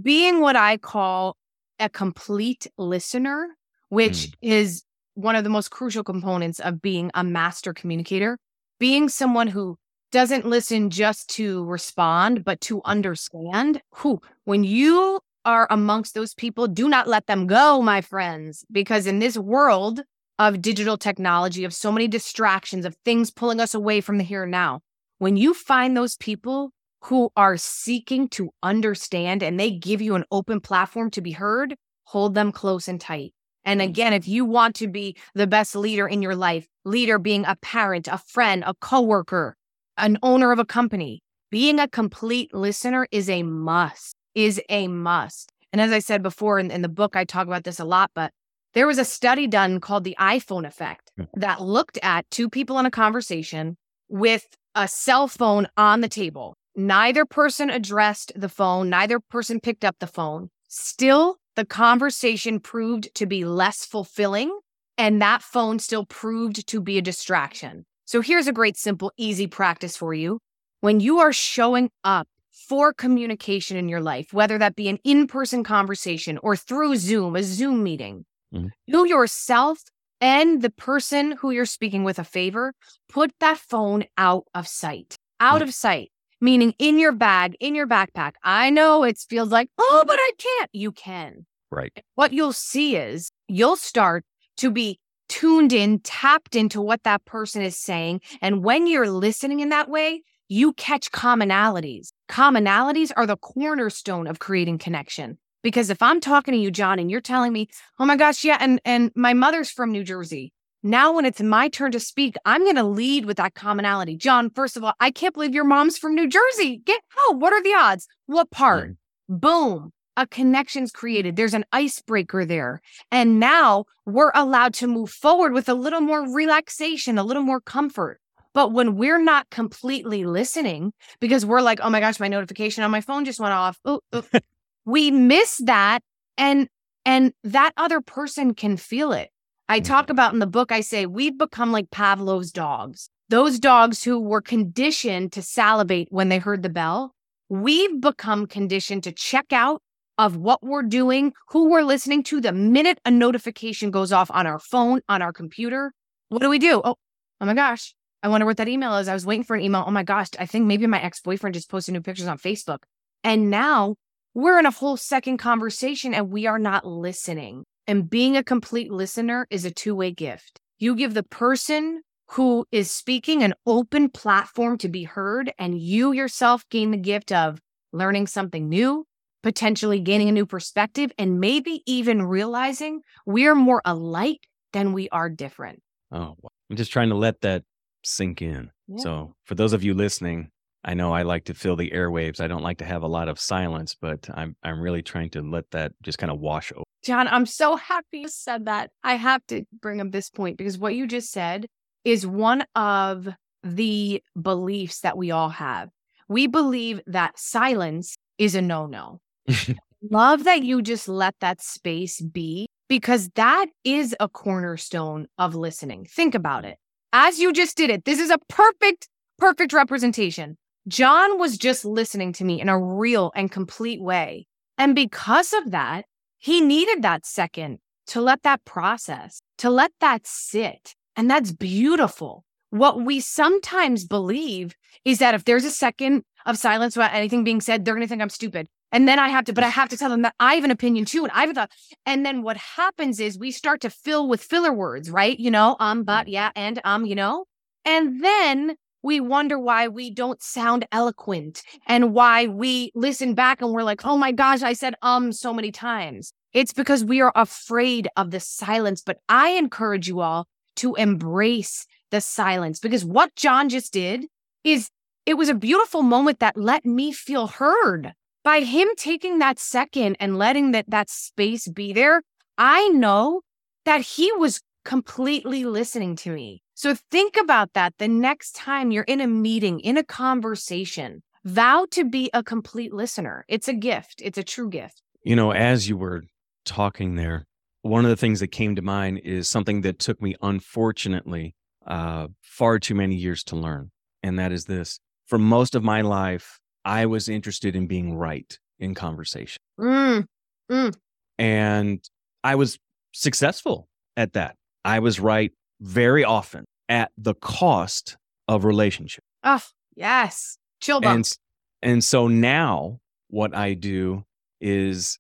being 0.02 0.40
what 0.42 0.56
I 0.56 0.78
call 0.78 1.36
a 1.80 1.90
complete 1.90 2.68
listener, 2.78 3.48
which 3.90 4.14
mm. 4.14 4.34
is 4.42 4.84
one 5.16 5.36
of 5.36 5.44
the 5.44 5.50
most 5.50 5.72
crucial 5.72 6.04
components 6.04 6.60
of 6.60 6.82
being 6.82 7.12
a 7.14 7.24
master 7.24 7.74
communicator, 7.74 8.38
being 8.80 9.10
someone 9.10 9.48
who 9.48 9.78
doesn't 10.12 10.46
listen 10.46 10.90
just 10.90 11.30
to 11.30 11.64
respond, 11.66 12.44
but 12.44 12.60
to 12.62 12.82
understand. 12.84 13.82
Who, 13.96 14.22
when 14.44 14.64
you 14.64 15.20
are 15.46 15.68
amongst 15.70 16.14
those 16.14 16.34
people, 16.34 16.68
do 16.68 16.90
not 16.90 17.08
let 17.08 17.28
them 17.28 17.48
go, 17.48 17.82
my 17.82 18.02
friends, 18.02 18.66
because 18.72 19.08
in 19.08 19.20
this 19.20 19.38
world 19.38 20.02
of 20.38 20.62
digital 20.62 20.98
technology, 20.98 21.64
of 21.64 21.74
so 21.74 21.92
many 21.92 22.08
distractions, 22.08 22.86
of 22.86 22.96
things 23.06 23.32
pulling 23.32 23.60
us 23.60 23.74
away 23.74 24.02
from 24.02 24.18
the 24.18 24.24
here 24.24 24.44
and 24.44 24.52
now, 24.52 24.82
when 25.20 25.38
you 25.38 25.54
find 25.54 25.96
those 25.96 26.18
people 26.18 26.72
who 27.06 27.32
are 27.36 27.58
seeking 27.58 28.28
to 28.30 28.52
understand 28.62 29.42
and 29.42 29.60
they 29.60 29.72
give 29.72 30.02
you 30.02 30.16
an 30.16 30.26
open 30.32 30.60
platform 30.60 31.10
to 31.12 31.22
be 31.22 31.32
heard, 31.32 31.76
hold 32.06 32.34
them 32.34 32.52
close 32.52 32.88
and 32.88 33.00
tight. 33.00 33.34
And 33.66 33.82
mm. 33.82 33.86
again, 33.86 34.14
if 34.14 34.28
you 34.28 34.46
want 34.46 34.76
to 34.78 34.88
be 34.88 35.16
the 35.34 35.48
best 35.48 35.76
leader 35.76 36.08
in 36.08 36.22
your 36.22 36.36
life, 36.36 36.68
leader 36.86 37.20
being 37.20 37.46
a 37.46 37.56
parent, 37.58 38.08
a 38.08 38.18
friend, 38.18 38.64
a 38.66 38.74
coworker, 38.76 39.56
an 39.98 40.18
owner 40.24 40.52
of 40.52 40.60
a 40.60 40.66
company, 40.66 41.22
being 41.50 41.80
a 41.80 41.88
complete 41.88 42.54
listener 42.54 43.08
is 43.12 43.30
a 43.30 43.44
must, 43.44 44.16
is 44.36 44.62
a 44.70 44.88
must. 44.88 45.52
And 45.72 45.82
as 45.82 45.92
I 45.92 46.00
said 46.00 46.24
before 46.24 46.60
in, 46.60 46.72
in 46.72 46.82
the 46.82 46.90
book, 46.90 47.16
I 47.16 47.24
talk 47.24 47.48
about 47.48 47.64
this 47.64 47.80
a 47.80 47.86
lot, 47.86 48.12
but 48.14 48.32
there 48.74 48.88
was 48.88 48.98
a 48.98 49.06
study 49.06 49.48
done 49.48 49.80
called 49.80 50.04
the 50.04 50.16
iPhone 50.20 50.66
effect 50.66 51.12
that 51.36 51.62
looked 51.62 52.00
at 52.02 52.30
two 52.32 52.50
people 52.50 52.80
in 52.80 52.86
a 52.86 52.92
conversation 52.92 53.78
with 54.08 54.48
a 54.76 54.88
cell 54.88 55.28
phone 55.28 55.68
on 55.76 56.02
the 56.02 56.08
table. 56.08 56.56
Neither 56.76 57.26
person 57.26 57.70
addressed 57.70 58.32
the 58.36 58.48
phone, 58.48 58.90
neither 58.90 59.20
person 59.20 59.60
picked 59.60 59.84
up 59.84 59.98
the 60.00 60.08
phone. 60.08 60.50
Still, 60.70 61.38
the 61.56 61.66
conversation 61.66 62.60
proved 62.60 63.14
to 63.16 63.26
be 63.26 63.46
less 63.46 63.86
fulfilling, 63.86 64.58
and 64.98 65.22
that 65.22 65.42
phone 65.42 65.80
still 65.80 66.06
proved 66.06 66.68
to 66.68 66.82
be 66.82 66.98
a 66.98 67.02
distraction. 67.02 67.86
So, 68.06 68.22
here's 68.22 68.48
a 68.48 68.54
great, 68.54 68.78
simple, 68.78 69.12
easy 69.18 69.48
practice 69.48 69.96
for 69.98 70.14
you. 70.14 70.40
When 70.82 71.00
you 71.00 71.20
are 71.20 71.34
showing 71.34 71.92
up 72.04 72.28
for 72.52 72.94
communication 72.94 73.78
in 73.78 73.88
your 73.90 74.02
life, 74.02 74.34
whether 74.34 74.58
that 74.58 74.76
be 74.76 74.88
an 74.90 75.00
in 75.04 75.28
person 75.28 75.64
conversation 75.64 76.38
or 76.44 76.56
through 76.56 76.96
Zoom, 76.98 77.36
a 77.36 77.44
Zoom 77.44 77.84
meeting, 77.84 78.26
Mhm. 78.54 78.72
do 78.90 79.08
yourself 79.08 79.80
and 80.20 80.62
the 80.62 80.70
person 80.70 81.32
who 81.34 81.52
you're 81.52 81.66
speaking 81.66 82.04
with 82.04 82.20
a 82.20 82.24
favor, 82.24 82.74
put 83.10 83.32
that 83.40 83.58
phone 83.58 84.04
out 84.18 84.46
of 84.54 84.68
sight, 84.68 85.16
out 85.40 85.62
Mm. 85.62 85.64
of 85.64 85.74
sight, 85.74 86.12
meaning 86.42 86.74
in 86.80 87.00
your 87.00 87.12
bag, 87.12 87.56
in 87.60 87.76
your 87.76 87.88
backpack. 87.88 88.34
I 88.44 88.70
know 88.70 89.04
it 89.04 89.18
feels 89.18 89.50
like, 89.50 89.70
oh, 89.78 90.04
but 90.06 90.18
I 90.20 90.32
can't. 90.38 90.70
You 90.74 90.92
can. 90.92 91.46
right. 91.72 91.92
What 92.16 92.34
you'll 92.34 92.54
see 92.54 92.98
is 92.98 93.32
you'll 93.48 93.78
start 93.78 94.26
to 94.58 94.72
be 94.72 95.00
tuned 95.30 95.72
in, 95.72 96.00
tapped 96.00 96.56
into 96.56 96.82
what 96.82 97.04
that 97.04 97.24
person 97.24 97.62
is 97.62 97.78
saying. 97.78 98.20
And 98.42 98.64
when 98.64 98.88
you're 98.88 99.10
listening 99.10 99.62
in 99.62 99.70
that 99.70 99.90
way, 99.90 100.24
you 100.50 100.74
catch 100.74 101.12
commonalities. 101.12 102.10
Commonalities 102.28 103.12
are 103.16 103.26
the 103.26 103.38
cornerstone 103.38 104.28
of 104.28 104.40
creating 104.40 104.80
connection. 104.80 105.38
Because 105.64 105.90
if 105.90 106.02
I'm 106.02 106.20
talking 106.20 106.54
to 106.54 106.60
you, 106.60 106.72
John, 106.72 107.00
and 107.00 107.10
you're 107.10 107.22
telling 107.22 107.54
me, 107.54 107.70
oh 108.00 108.06
my 108.06 108.18
gosh, 108.18 108.44
yeah, 108.44 108.58
and, 108.60 108.82
and 108.84 109.12
my 109.16 109.34
mother's 109.34 109.72
from 109.72 109.92
New 109.92 110.04
Jersey. 110.04 110.52
Now, 110.84 111.14
when 111.14 111.26
it's 111.26 111.42
my 111.42 111.70
turn 111.70 111.92
to 111.92 112.00
speak, 112.00 112.36
I'm 112.44 112.64
going 112.64 112.76
to 112.76 112.84
lead 112.84 113.26
with 113.26 113.38
that 113.38 113.54
commonality. 113.54 114.18
John, 114.18 114.50
first 114.50 114.76
of 114.76 114.84
all, 114.84 114.94
I 115.00 115.12
can't 115.12 115.34
believe 115.34 115.54
your 115.54 115.64
mom's 115.64 115.98
from 115.98 116.16
New 116.16 116.28
Jersey. 116.28 116.82
Get 116.84 117.02
out. 117.28 117.38
What 117.38 117.54
are 117.54 117.62
the 117.62 117.74
odds? 117.74 118.08
What 118.26 118.50
part? 118.50 118.96
Boom. 119.30 119.92
A 120.18 120.26
connection's 120.26 120.92
created. 120.92 121.36
There's 121.36 121.54
an 121.54 121.66
icebreaker 121.72 122.46
there. 122.46 122.82
And 123.12 123.40
now 123.40 123.86
we're 124.06 124.32
allowed 124.34 124.74
to 124.76 124.88
move 124.88 125.12
forward 125.12 125.54
with 125.54 125.70
a 125.70 125.74
little 125.74 126.02
more 126.02 126.34
relaxation, 126.34 127.18
a 127.18 127.24
little 127.24 127.44
more 127.44 127.62
comfort. 127.62 128.20
But 128.54 128.74
when 128.74 128.96
we're 128.96 129.24
not 129.24 129.50
completely 129.50 130.26
listening 130.26 130.94
because 131.20 131.46
we're 131.46 131.62
like, 131.62 131.80
oh 131.82 131.90
my 131.90 132.00
gosh, 132.00 132.20
my 132.20 132.28
notification 132.28 132.84
on 132.84 132.92
my 132.92 133.02
phone 133.02 133.24
just 133.24 133.40
went 133.40 133.54
off. 133.54 133.80
Ooh, 133.88 134.02
ooh," 134.14 134.24
we 134.86 135.12
miss 135.12 135.62
that. 135.66 136.02
And 136.38 136.68
and 137.06 137.34
that 137.44 137.72
other 137.78 138.02
person 138.02 138.54
can 138.54 138.78
feel 138.78 139.12
it. 139.14 139.31
I 139.72 139.80
mm. 139.80 139.86
talk 139.86 140.10
about 140.10 140.34
in 140.34 140.40
the 140.40 140.48
book, 140.48 140.74
I 140.74 140.82
say 140.82 141.06
we've 141.06 141.38
become 141.38 141.72
like 141.72 141.92
Pavlov's 141.92 142.52
dogs. 142.52 143.10
Those 143.30 143.58
dogs 143.58 144.04
who 144.04 144.20
were 144.20 144.42
conditioned 144.42 145.32
to 145.32 145.42
salivate 145.42 146.10
when 146.12 146.28
they 146.28 146.40
heard 146.40 146.62
the 146.62 146.70
bell. 146.70 147.16
We've 147.48 148.02
become 148.02 148.48
conditioned 148.48 149.06
to 149.06 149.14
check 149.14 149.54
out 149.54 149.82
of 150.18 150.36
what 150.36 150.62
we're 150.62 150.84
doing, 150.84 151.32
who 151.48 151.70
we're 151.70 151.84
listening 151.84 152.22
to 152.24 152.42
the 152.42 152.52
minute 152.52 153.00
a 153.06 153.12
notification 153.12 153.92
goes 153.92 154.12
off 154.12 154.30
on 154.32 154.46
our 154.46 154.60
phone, 154.60 155.00
on 155.08 155.22
our 155.22 155.32
computer. 155.32 155.94
What 156.28 156.42
do 156.42 156.50
we 156.50 156.60
do? 156.60 156.82
Oh, 156.84 156.96
oh 157.40 157.46
my 157.46 157.54
gosh. 157.54 157.96
I 158.22 158.28
wonder 158.28 158.46
what 158.46 158.58
that 158.58 158.68
email 158.68 158.98
is. 158.98 159.08
I 159.08 159.14
was 159.14 159.26
waiting 159.26 159.46
for 159.46 159.56
an 159.56 159.62
email. 159.62 159.86
Oh 159.88 159.92
my 159.92 160.04
gosh. 160.04 160.28
I 160.38 160.46
think 160.48 160.66
maybe 160.66 160.86
my 160.86 161.02
ex 161.02 161.22
boyfriend 161.22 161.54
just 161.54 161.70
posted 161.70 161.94
new 161.94 162.02
pictures 162.02 162.28
on 162.28 162.38
Facebook. 162.38 162.80
And 163.24 163.50
now 163.50 163.96
we're 164.34 164.60
in 164.60 164.66
a 164.66 164.72
whole 164.72 164.98
second 164.98 165.38
conversation 165.38 166.14
and 166.14 166.30
we 166.30 166.46
are 166.46 166.60
not 166.60 166.86
listening. 166.86 167.64
And 167.88 168.10
being 168.10 168.38
a 168.38 168.44
complete 168.44 168.92
listener 168.92 169.48
is 169.50 169.66
a 169.66 169.72
two 169.72 169.96
way 169.96 170.12
gift. 170.12 170.60
You 170.80 170.96
give 170.96 171.14
the 171.14 171.24
person 171.24 172.02
who 172.32 172.66
is 172.72 172.90
speaking 172.90 173.44
an 173.44 173.54
open 173.66 174.10
platform 174.10 174.78
to 174.78 174.88
be 174.88 175.04
heard, 175.04 175.52
and 175.60 175.80
you 175.80 176.12
yourself 176.14 176.64
gain 176.70 176.92
the 176.92 176.98
gift 176.98 177.32
of 177.32 177.60
learning 177.92 178.28
something 178.28 178.70
new, 178.70 179.06
potentially 179.44 180.00
gaining 180.00 180.30
a 180.30 180.32
new 180.32 180.46
perspective, 180.46 181.12
and 181.18 181.40
maybe 181.40 181.84
even 181.86 182.24
realizing 182.24 183.02
we're 183.26 183.56
more 183.56 183.82
alike 183.84 184.48
than 184.72 184.94
we 184.94 185.10
are 185.10 185.30
different. 185.30 185.82
Oh. 186.12 186.38
I'm 186.70 186.78
just 186.78 186.94
trying 186.94 187.10
to 187.10 187.16
let 187.16 187.42
that 187.42 187.64
sink 188.06 188.42
in. 188.42 188.72
Yeah. 188.88 189.04
So, 189.04 189.36
for 189.44 189.56
those 189.56 189.74
of 189.74 189.84
you 189.84 189.94
listening, 189.94 190.51
I 190.84 190.94
know 190.94 191.14
I 191.14 191.22
like 191.22 191.46
to 191.46 191.54
fill 191.54 191.76
the 191.76 191.92
airwaves. 191.92 192.42
I 192.42 192.48
don't 192.48 192.64
like 192.64 192.80
to 192.80 192.86
have 192.86 193.04
a 193.04 193.08
lot 193.08 193.30
of 193.30 193.40
silence, 193.40 193.96
but 194.00 194.28
I'm 194.34 194.56
I'm 194.64 194.82
really 194.82 195.04
trying 195.04 195.30
to 195.32 195.42
let 195.42 195.70
that 195.72 195.94
just 196.02 196.18
kind 196.18 196.32
of 196.32 196.40
wash 196.40 196.72
over. 196.72 196.84
John, 197.04 197.28
I'm 197.28 197.46
so 197.46 197.76
happy 197.76 198.20
you 198.20 198.28
said 198.28 198.66
that. 198.66 198.92
I 199.04 199.16
have 199.16 199.46
to 199.48 199.64
bring 199.82 200.02
up 200.02 200.12
this 200.12 200.30
point 200.30 200.58
because 200.58 200.78
what 200.78 200.96
you 200.96 201.08
just 201.08 201.32
said 201.32 201.68
is 202.04 202.26
one 202.26 202.64
of 202.76 203.28
the 203.64 204.24
beliefs 204.40 205.02
that 205.02 205.18
we 205.18 205.32
all 205.32 205.50
have. 205.50 205.90
We 206.28 206.48
believe 206.48 207.02
that 207.08 207.38
silence 207.38 208.16
is 208.38 208.56
a 208.56 208.62
no 208.62 208.88
no. 208.88 209.20
Love 210.10 210.46
that 210.46 210.64
you 210.64 210.82
just 210.82 211.08
let 211.08 211.36
that 211.42 211.62
space 211.62 212.20
be 212.22 212.68
because 212.88 213.30
that 213.36 213.68
is 213.84 214.16
a 214.20 214.28
cornerstone 214.28 215.28
of 215.38 215.54
listening. 215.54 216.06
Think 216.06 216.34
about 216.34 216.66
it. 216.66 216.78
As 217.14 217.40
you 217.40 217.54
just 217.54 217.78
did 217.78 217.92
it, 217.92 218.06
this 218.06 218.20
is 218.20 218.32
a 218.32 218.40
perfect, 218.50 219.08
perfect 219.38 219.74
representation. 219.74 220.58
John 220.88 221.38
was 221.38 221.58
just 221.58 221.86
listening 221.86 222.34
to 222.34 222.44
me 222.44 222.60
in 222.60 222.70
a 222.70 222.80
real 222.80 223.32
and 223.36 223.52
complete 223.52 224.02
way. 224.02 224.48
And 224.78 224.96
because 224.96 225.54
of 225.54 225.72
that, 225.72 226.06
he 226.38 226.60
needed 226.60 227.04
that 227.04 227.26
second 227.26 227.80
to 228.08 228.22
let 228.22 228.42
that 228.44 228.66
process, 228.66 229.42
to 229.60 229.70
let 229.70 229.92
that 230.00 230.26
sit. 230.26 230.96
And 231.16 231.30
that's 231.30 231.52
beautiful. 231.52 232.44
What 232.72 233.02
we 233.02 233.20
sometimes 233.20 234.06
believe 234.06 234.76
is 235.06 235.20
that 235.20 235.36
if 235.36 235.46
there's 235.46 235.66
a 235.66 235.72
second 235.72 236.24
of 236.46 236.58
silence 236.58 236.96
without 236.96 237.14
anything 237.14 237.44
being 237.44 237.62
said, 237.62 237.86
they're 237.86 237.94
going 237.94 238.06
to 238.06 238.10
think 238.10 238.22
I'm 238.22 238.30
stupid. 238.30 238.68
And 238.92 239.08
then 239.08 239.20
I 239.20 239.30
have 239.30 239.46
to, 239.46 239.54
but 239.54 239.64
I 239.64 239.70
have 239.70 239.90
to 239.90 239.98
tell 239.98 240.10
them 240.10 240.24
that 240.24 240.36
I 240.40 240.56
have 240.56 240.64
an 240.64 240.72
opinion 240.72 241.06
too. 241.06 241.24
And 241.24 241.32
I 241.32 241.42
have 241.42 241.52
a 241.52 241.54
thought. 241.54 241.72
And 242.06 242.26
then 242.26 242.44
what 242.44 242.58
happens 242.58 243.20
is 243.20 243.38
we 243.38 243.52
start 243.52 243.82
to 243.82 243.90
fill 243.90 244.28
with 244.28 244.42
filler 244.42 244.74
words, 244.74 245.10
right? 245.10 245.40
You 245.40 245.52
know, 245.52 245.78
um, 245.80 246.04
but 246.04 246.28
yeah, 246.28 246.52
and 246.56 246.82
um, 246.84 247.06
you 247.06 247.16
know, 247.16 247.46
and 247.86 248.24
then 248.24 248.76
we 249.04 249.20
wonder 249.20 249.58
why 249.58 249.88
we 249.88 250.12
don't 250.12 250.42
sound 250.42 250.86
eloquent 250.92 251.64
and 251.88 252.14
why 252.14 252.48
we 252.48 252.92
listen 252.96 253.34
back 253.34 253.62
and 253.62 253.72
we're 253.72 253.84
like, 253.84 254.06
oh 254.06 254.18
my 254.18 254.32
gosh, 254.32 254.62
I 254.62 254.74
said 254.74 254.96
um 255.02 255.32
so 255.32 255.54
many 255.54 255.72
times. 255.72 256.34
It's 256.54 256.74
because 256.74 257.04
we 257.04 257.22
are 257.22 257.32
afraid 257.36 258.08
of 258.16 258.32
the 258.32 258.40
silence. 258.40 259.02
But 259.02 259.18
I 259.30 259.50
encourage 259.52 260.08
you 260.08 260.20
all 260.22 260.48
to 260.78 260.96
embrace 260.96 261.86
the 262.12 262.22
silence 262.22 262.80
because 262.80 263.06
what 263.06 263.36
John 263.36 263.70
just 263.70 263.94
did 263.94 264.26
is 264.64 264.90
it 265.26 265.36
was 265.36 265.50
a 265.50 265.54
beautiful 265.56 266.02
moment 266.04 266.40
that 266.40 266.58
let 266.58 266.86
me 266.86 267.12
feel 267.12 267.48
heard. 267.48 268.14
by 268.44 268.62
him 268.62 268.90
taking 268.98 269.40
that 269.40 269.60
second 269.60 270.18
and 270.20 270.38
letting 270.38 270.72
that, 270.72 270.86
that 270.90 271.10
space 271.10 271.68
be 271.68 271.94
there, 271.94 272.24
I 272.58 272.90
know 272.90 273.42
that 273.86 274.02
he 274.02 274.32
was 274.34 274.62
completely 274.84 275.66
listening 275.66 276.16
to 276.18 276.32
me. 276.32 276.62
So 276.82 276.96
think 277.12 277.38
about 277.38 277.74
that 277.74 277.94
the 278.00 278.08
next 278.08 278.56
time 278.56 278.90
you're 278.90 279.04
in 279.04 279.22
a 279.22 279.28
meeting, 279.28 279.82
in 279.82 279.98
a 279.98 280.04
conversation. 280.04 281.22
Vow 281.46 281.86
to 281.92 282.04
be 282.04 282.32
a 282.34 282.42
complete 282.42 282.92
listener. 282.92 283.46
It's 283.48 283.68
a 283.68 283.74
gift, 283.76 284.20
it's 284.24 284.40
a 284.40 284.44
true 284.44 284.68
gift. 284.68 285.04
You 285.24 285.36
know, 285.36 285.52
as 285.52 285.88
you 285.88 285.96
were 285.96 286.24
talking 286.66 287.18
there, 287.18 287.46
one 287.84 288.04
of 288.04 288.10
the 288.10 288.16
things 288.16 288.40
that 288.40 288.48
came 288.48 288.76
to 288.78 288.82
mind 288.82 289.20
is 289.24 289.48
something 289.48 289.82
that 289.82 290.00
took 290.00 290.24
me, 290.24 290.36
unfortunately, 290.42 291.54
uh, 291.86 292.30
far 292.42 292.80
too 292.80 292.96
many 292.96 293.14
years 293.14 293.44
to 293.44 293.56
learn. 293.56 293.92
And 294.24 294.40
that 294.40 294.52
is 294.52 294.66
this 294.66 295.00
for 295.28 295.38
most 295.38 295.76
of 295.76 295.84
my 295.84 296.02
life, 296.02 296.58
I 296.84 297.06
was 297.06 297.30
interested 297.30 297.76
in 297.76 297.86
being 297.86 298.16
right 298.16 298.58
in 298.80 298.96
conversation. 298.96 299.62
Mm, 299.80 300.26
mm. 300.72 300.96
And 301.38 302.04
I 302.44 302.56
was 302.56 302.80
successful 303.14 303.88
at 304.18 304.34
that. 304.34 304.56
I 304.84 304.98
was 304.98 305.20
right 305.20 305.52
very 305.80 306.24
often 306.24 306.66
at 306.92 307.12
the 307.18 307.34
cost 307.34 308.18
of 308.50 308.66
relationship. 308.66 309.24
Oh, 309.44 309.64
yes. 309.96 310.58
Chill 310.82 311.00
bump. 311.00 311.16
And, 311.16 311.38
and 311.82 312.04
so 312.04 312.28
now 312.28 313.00
what 313.30 313.56
I 313.56 313.74
do 313.74 314.26
is 314.60 315.18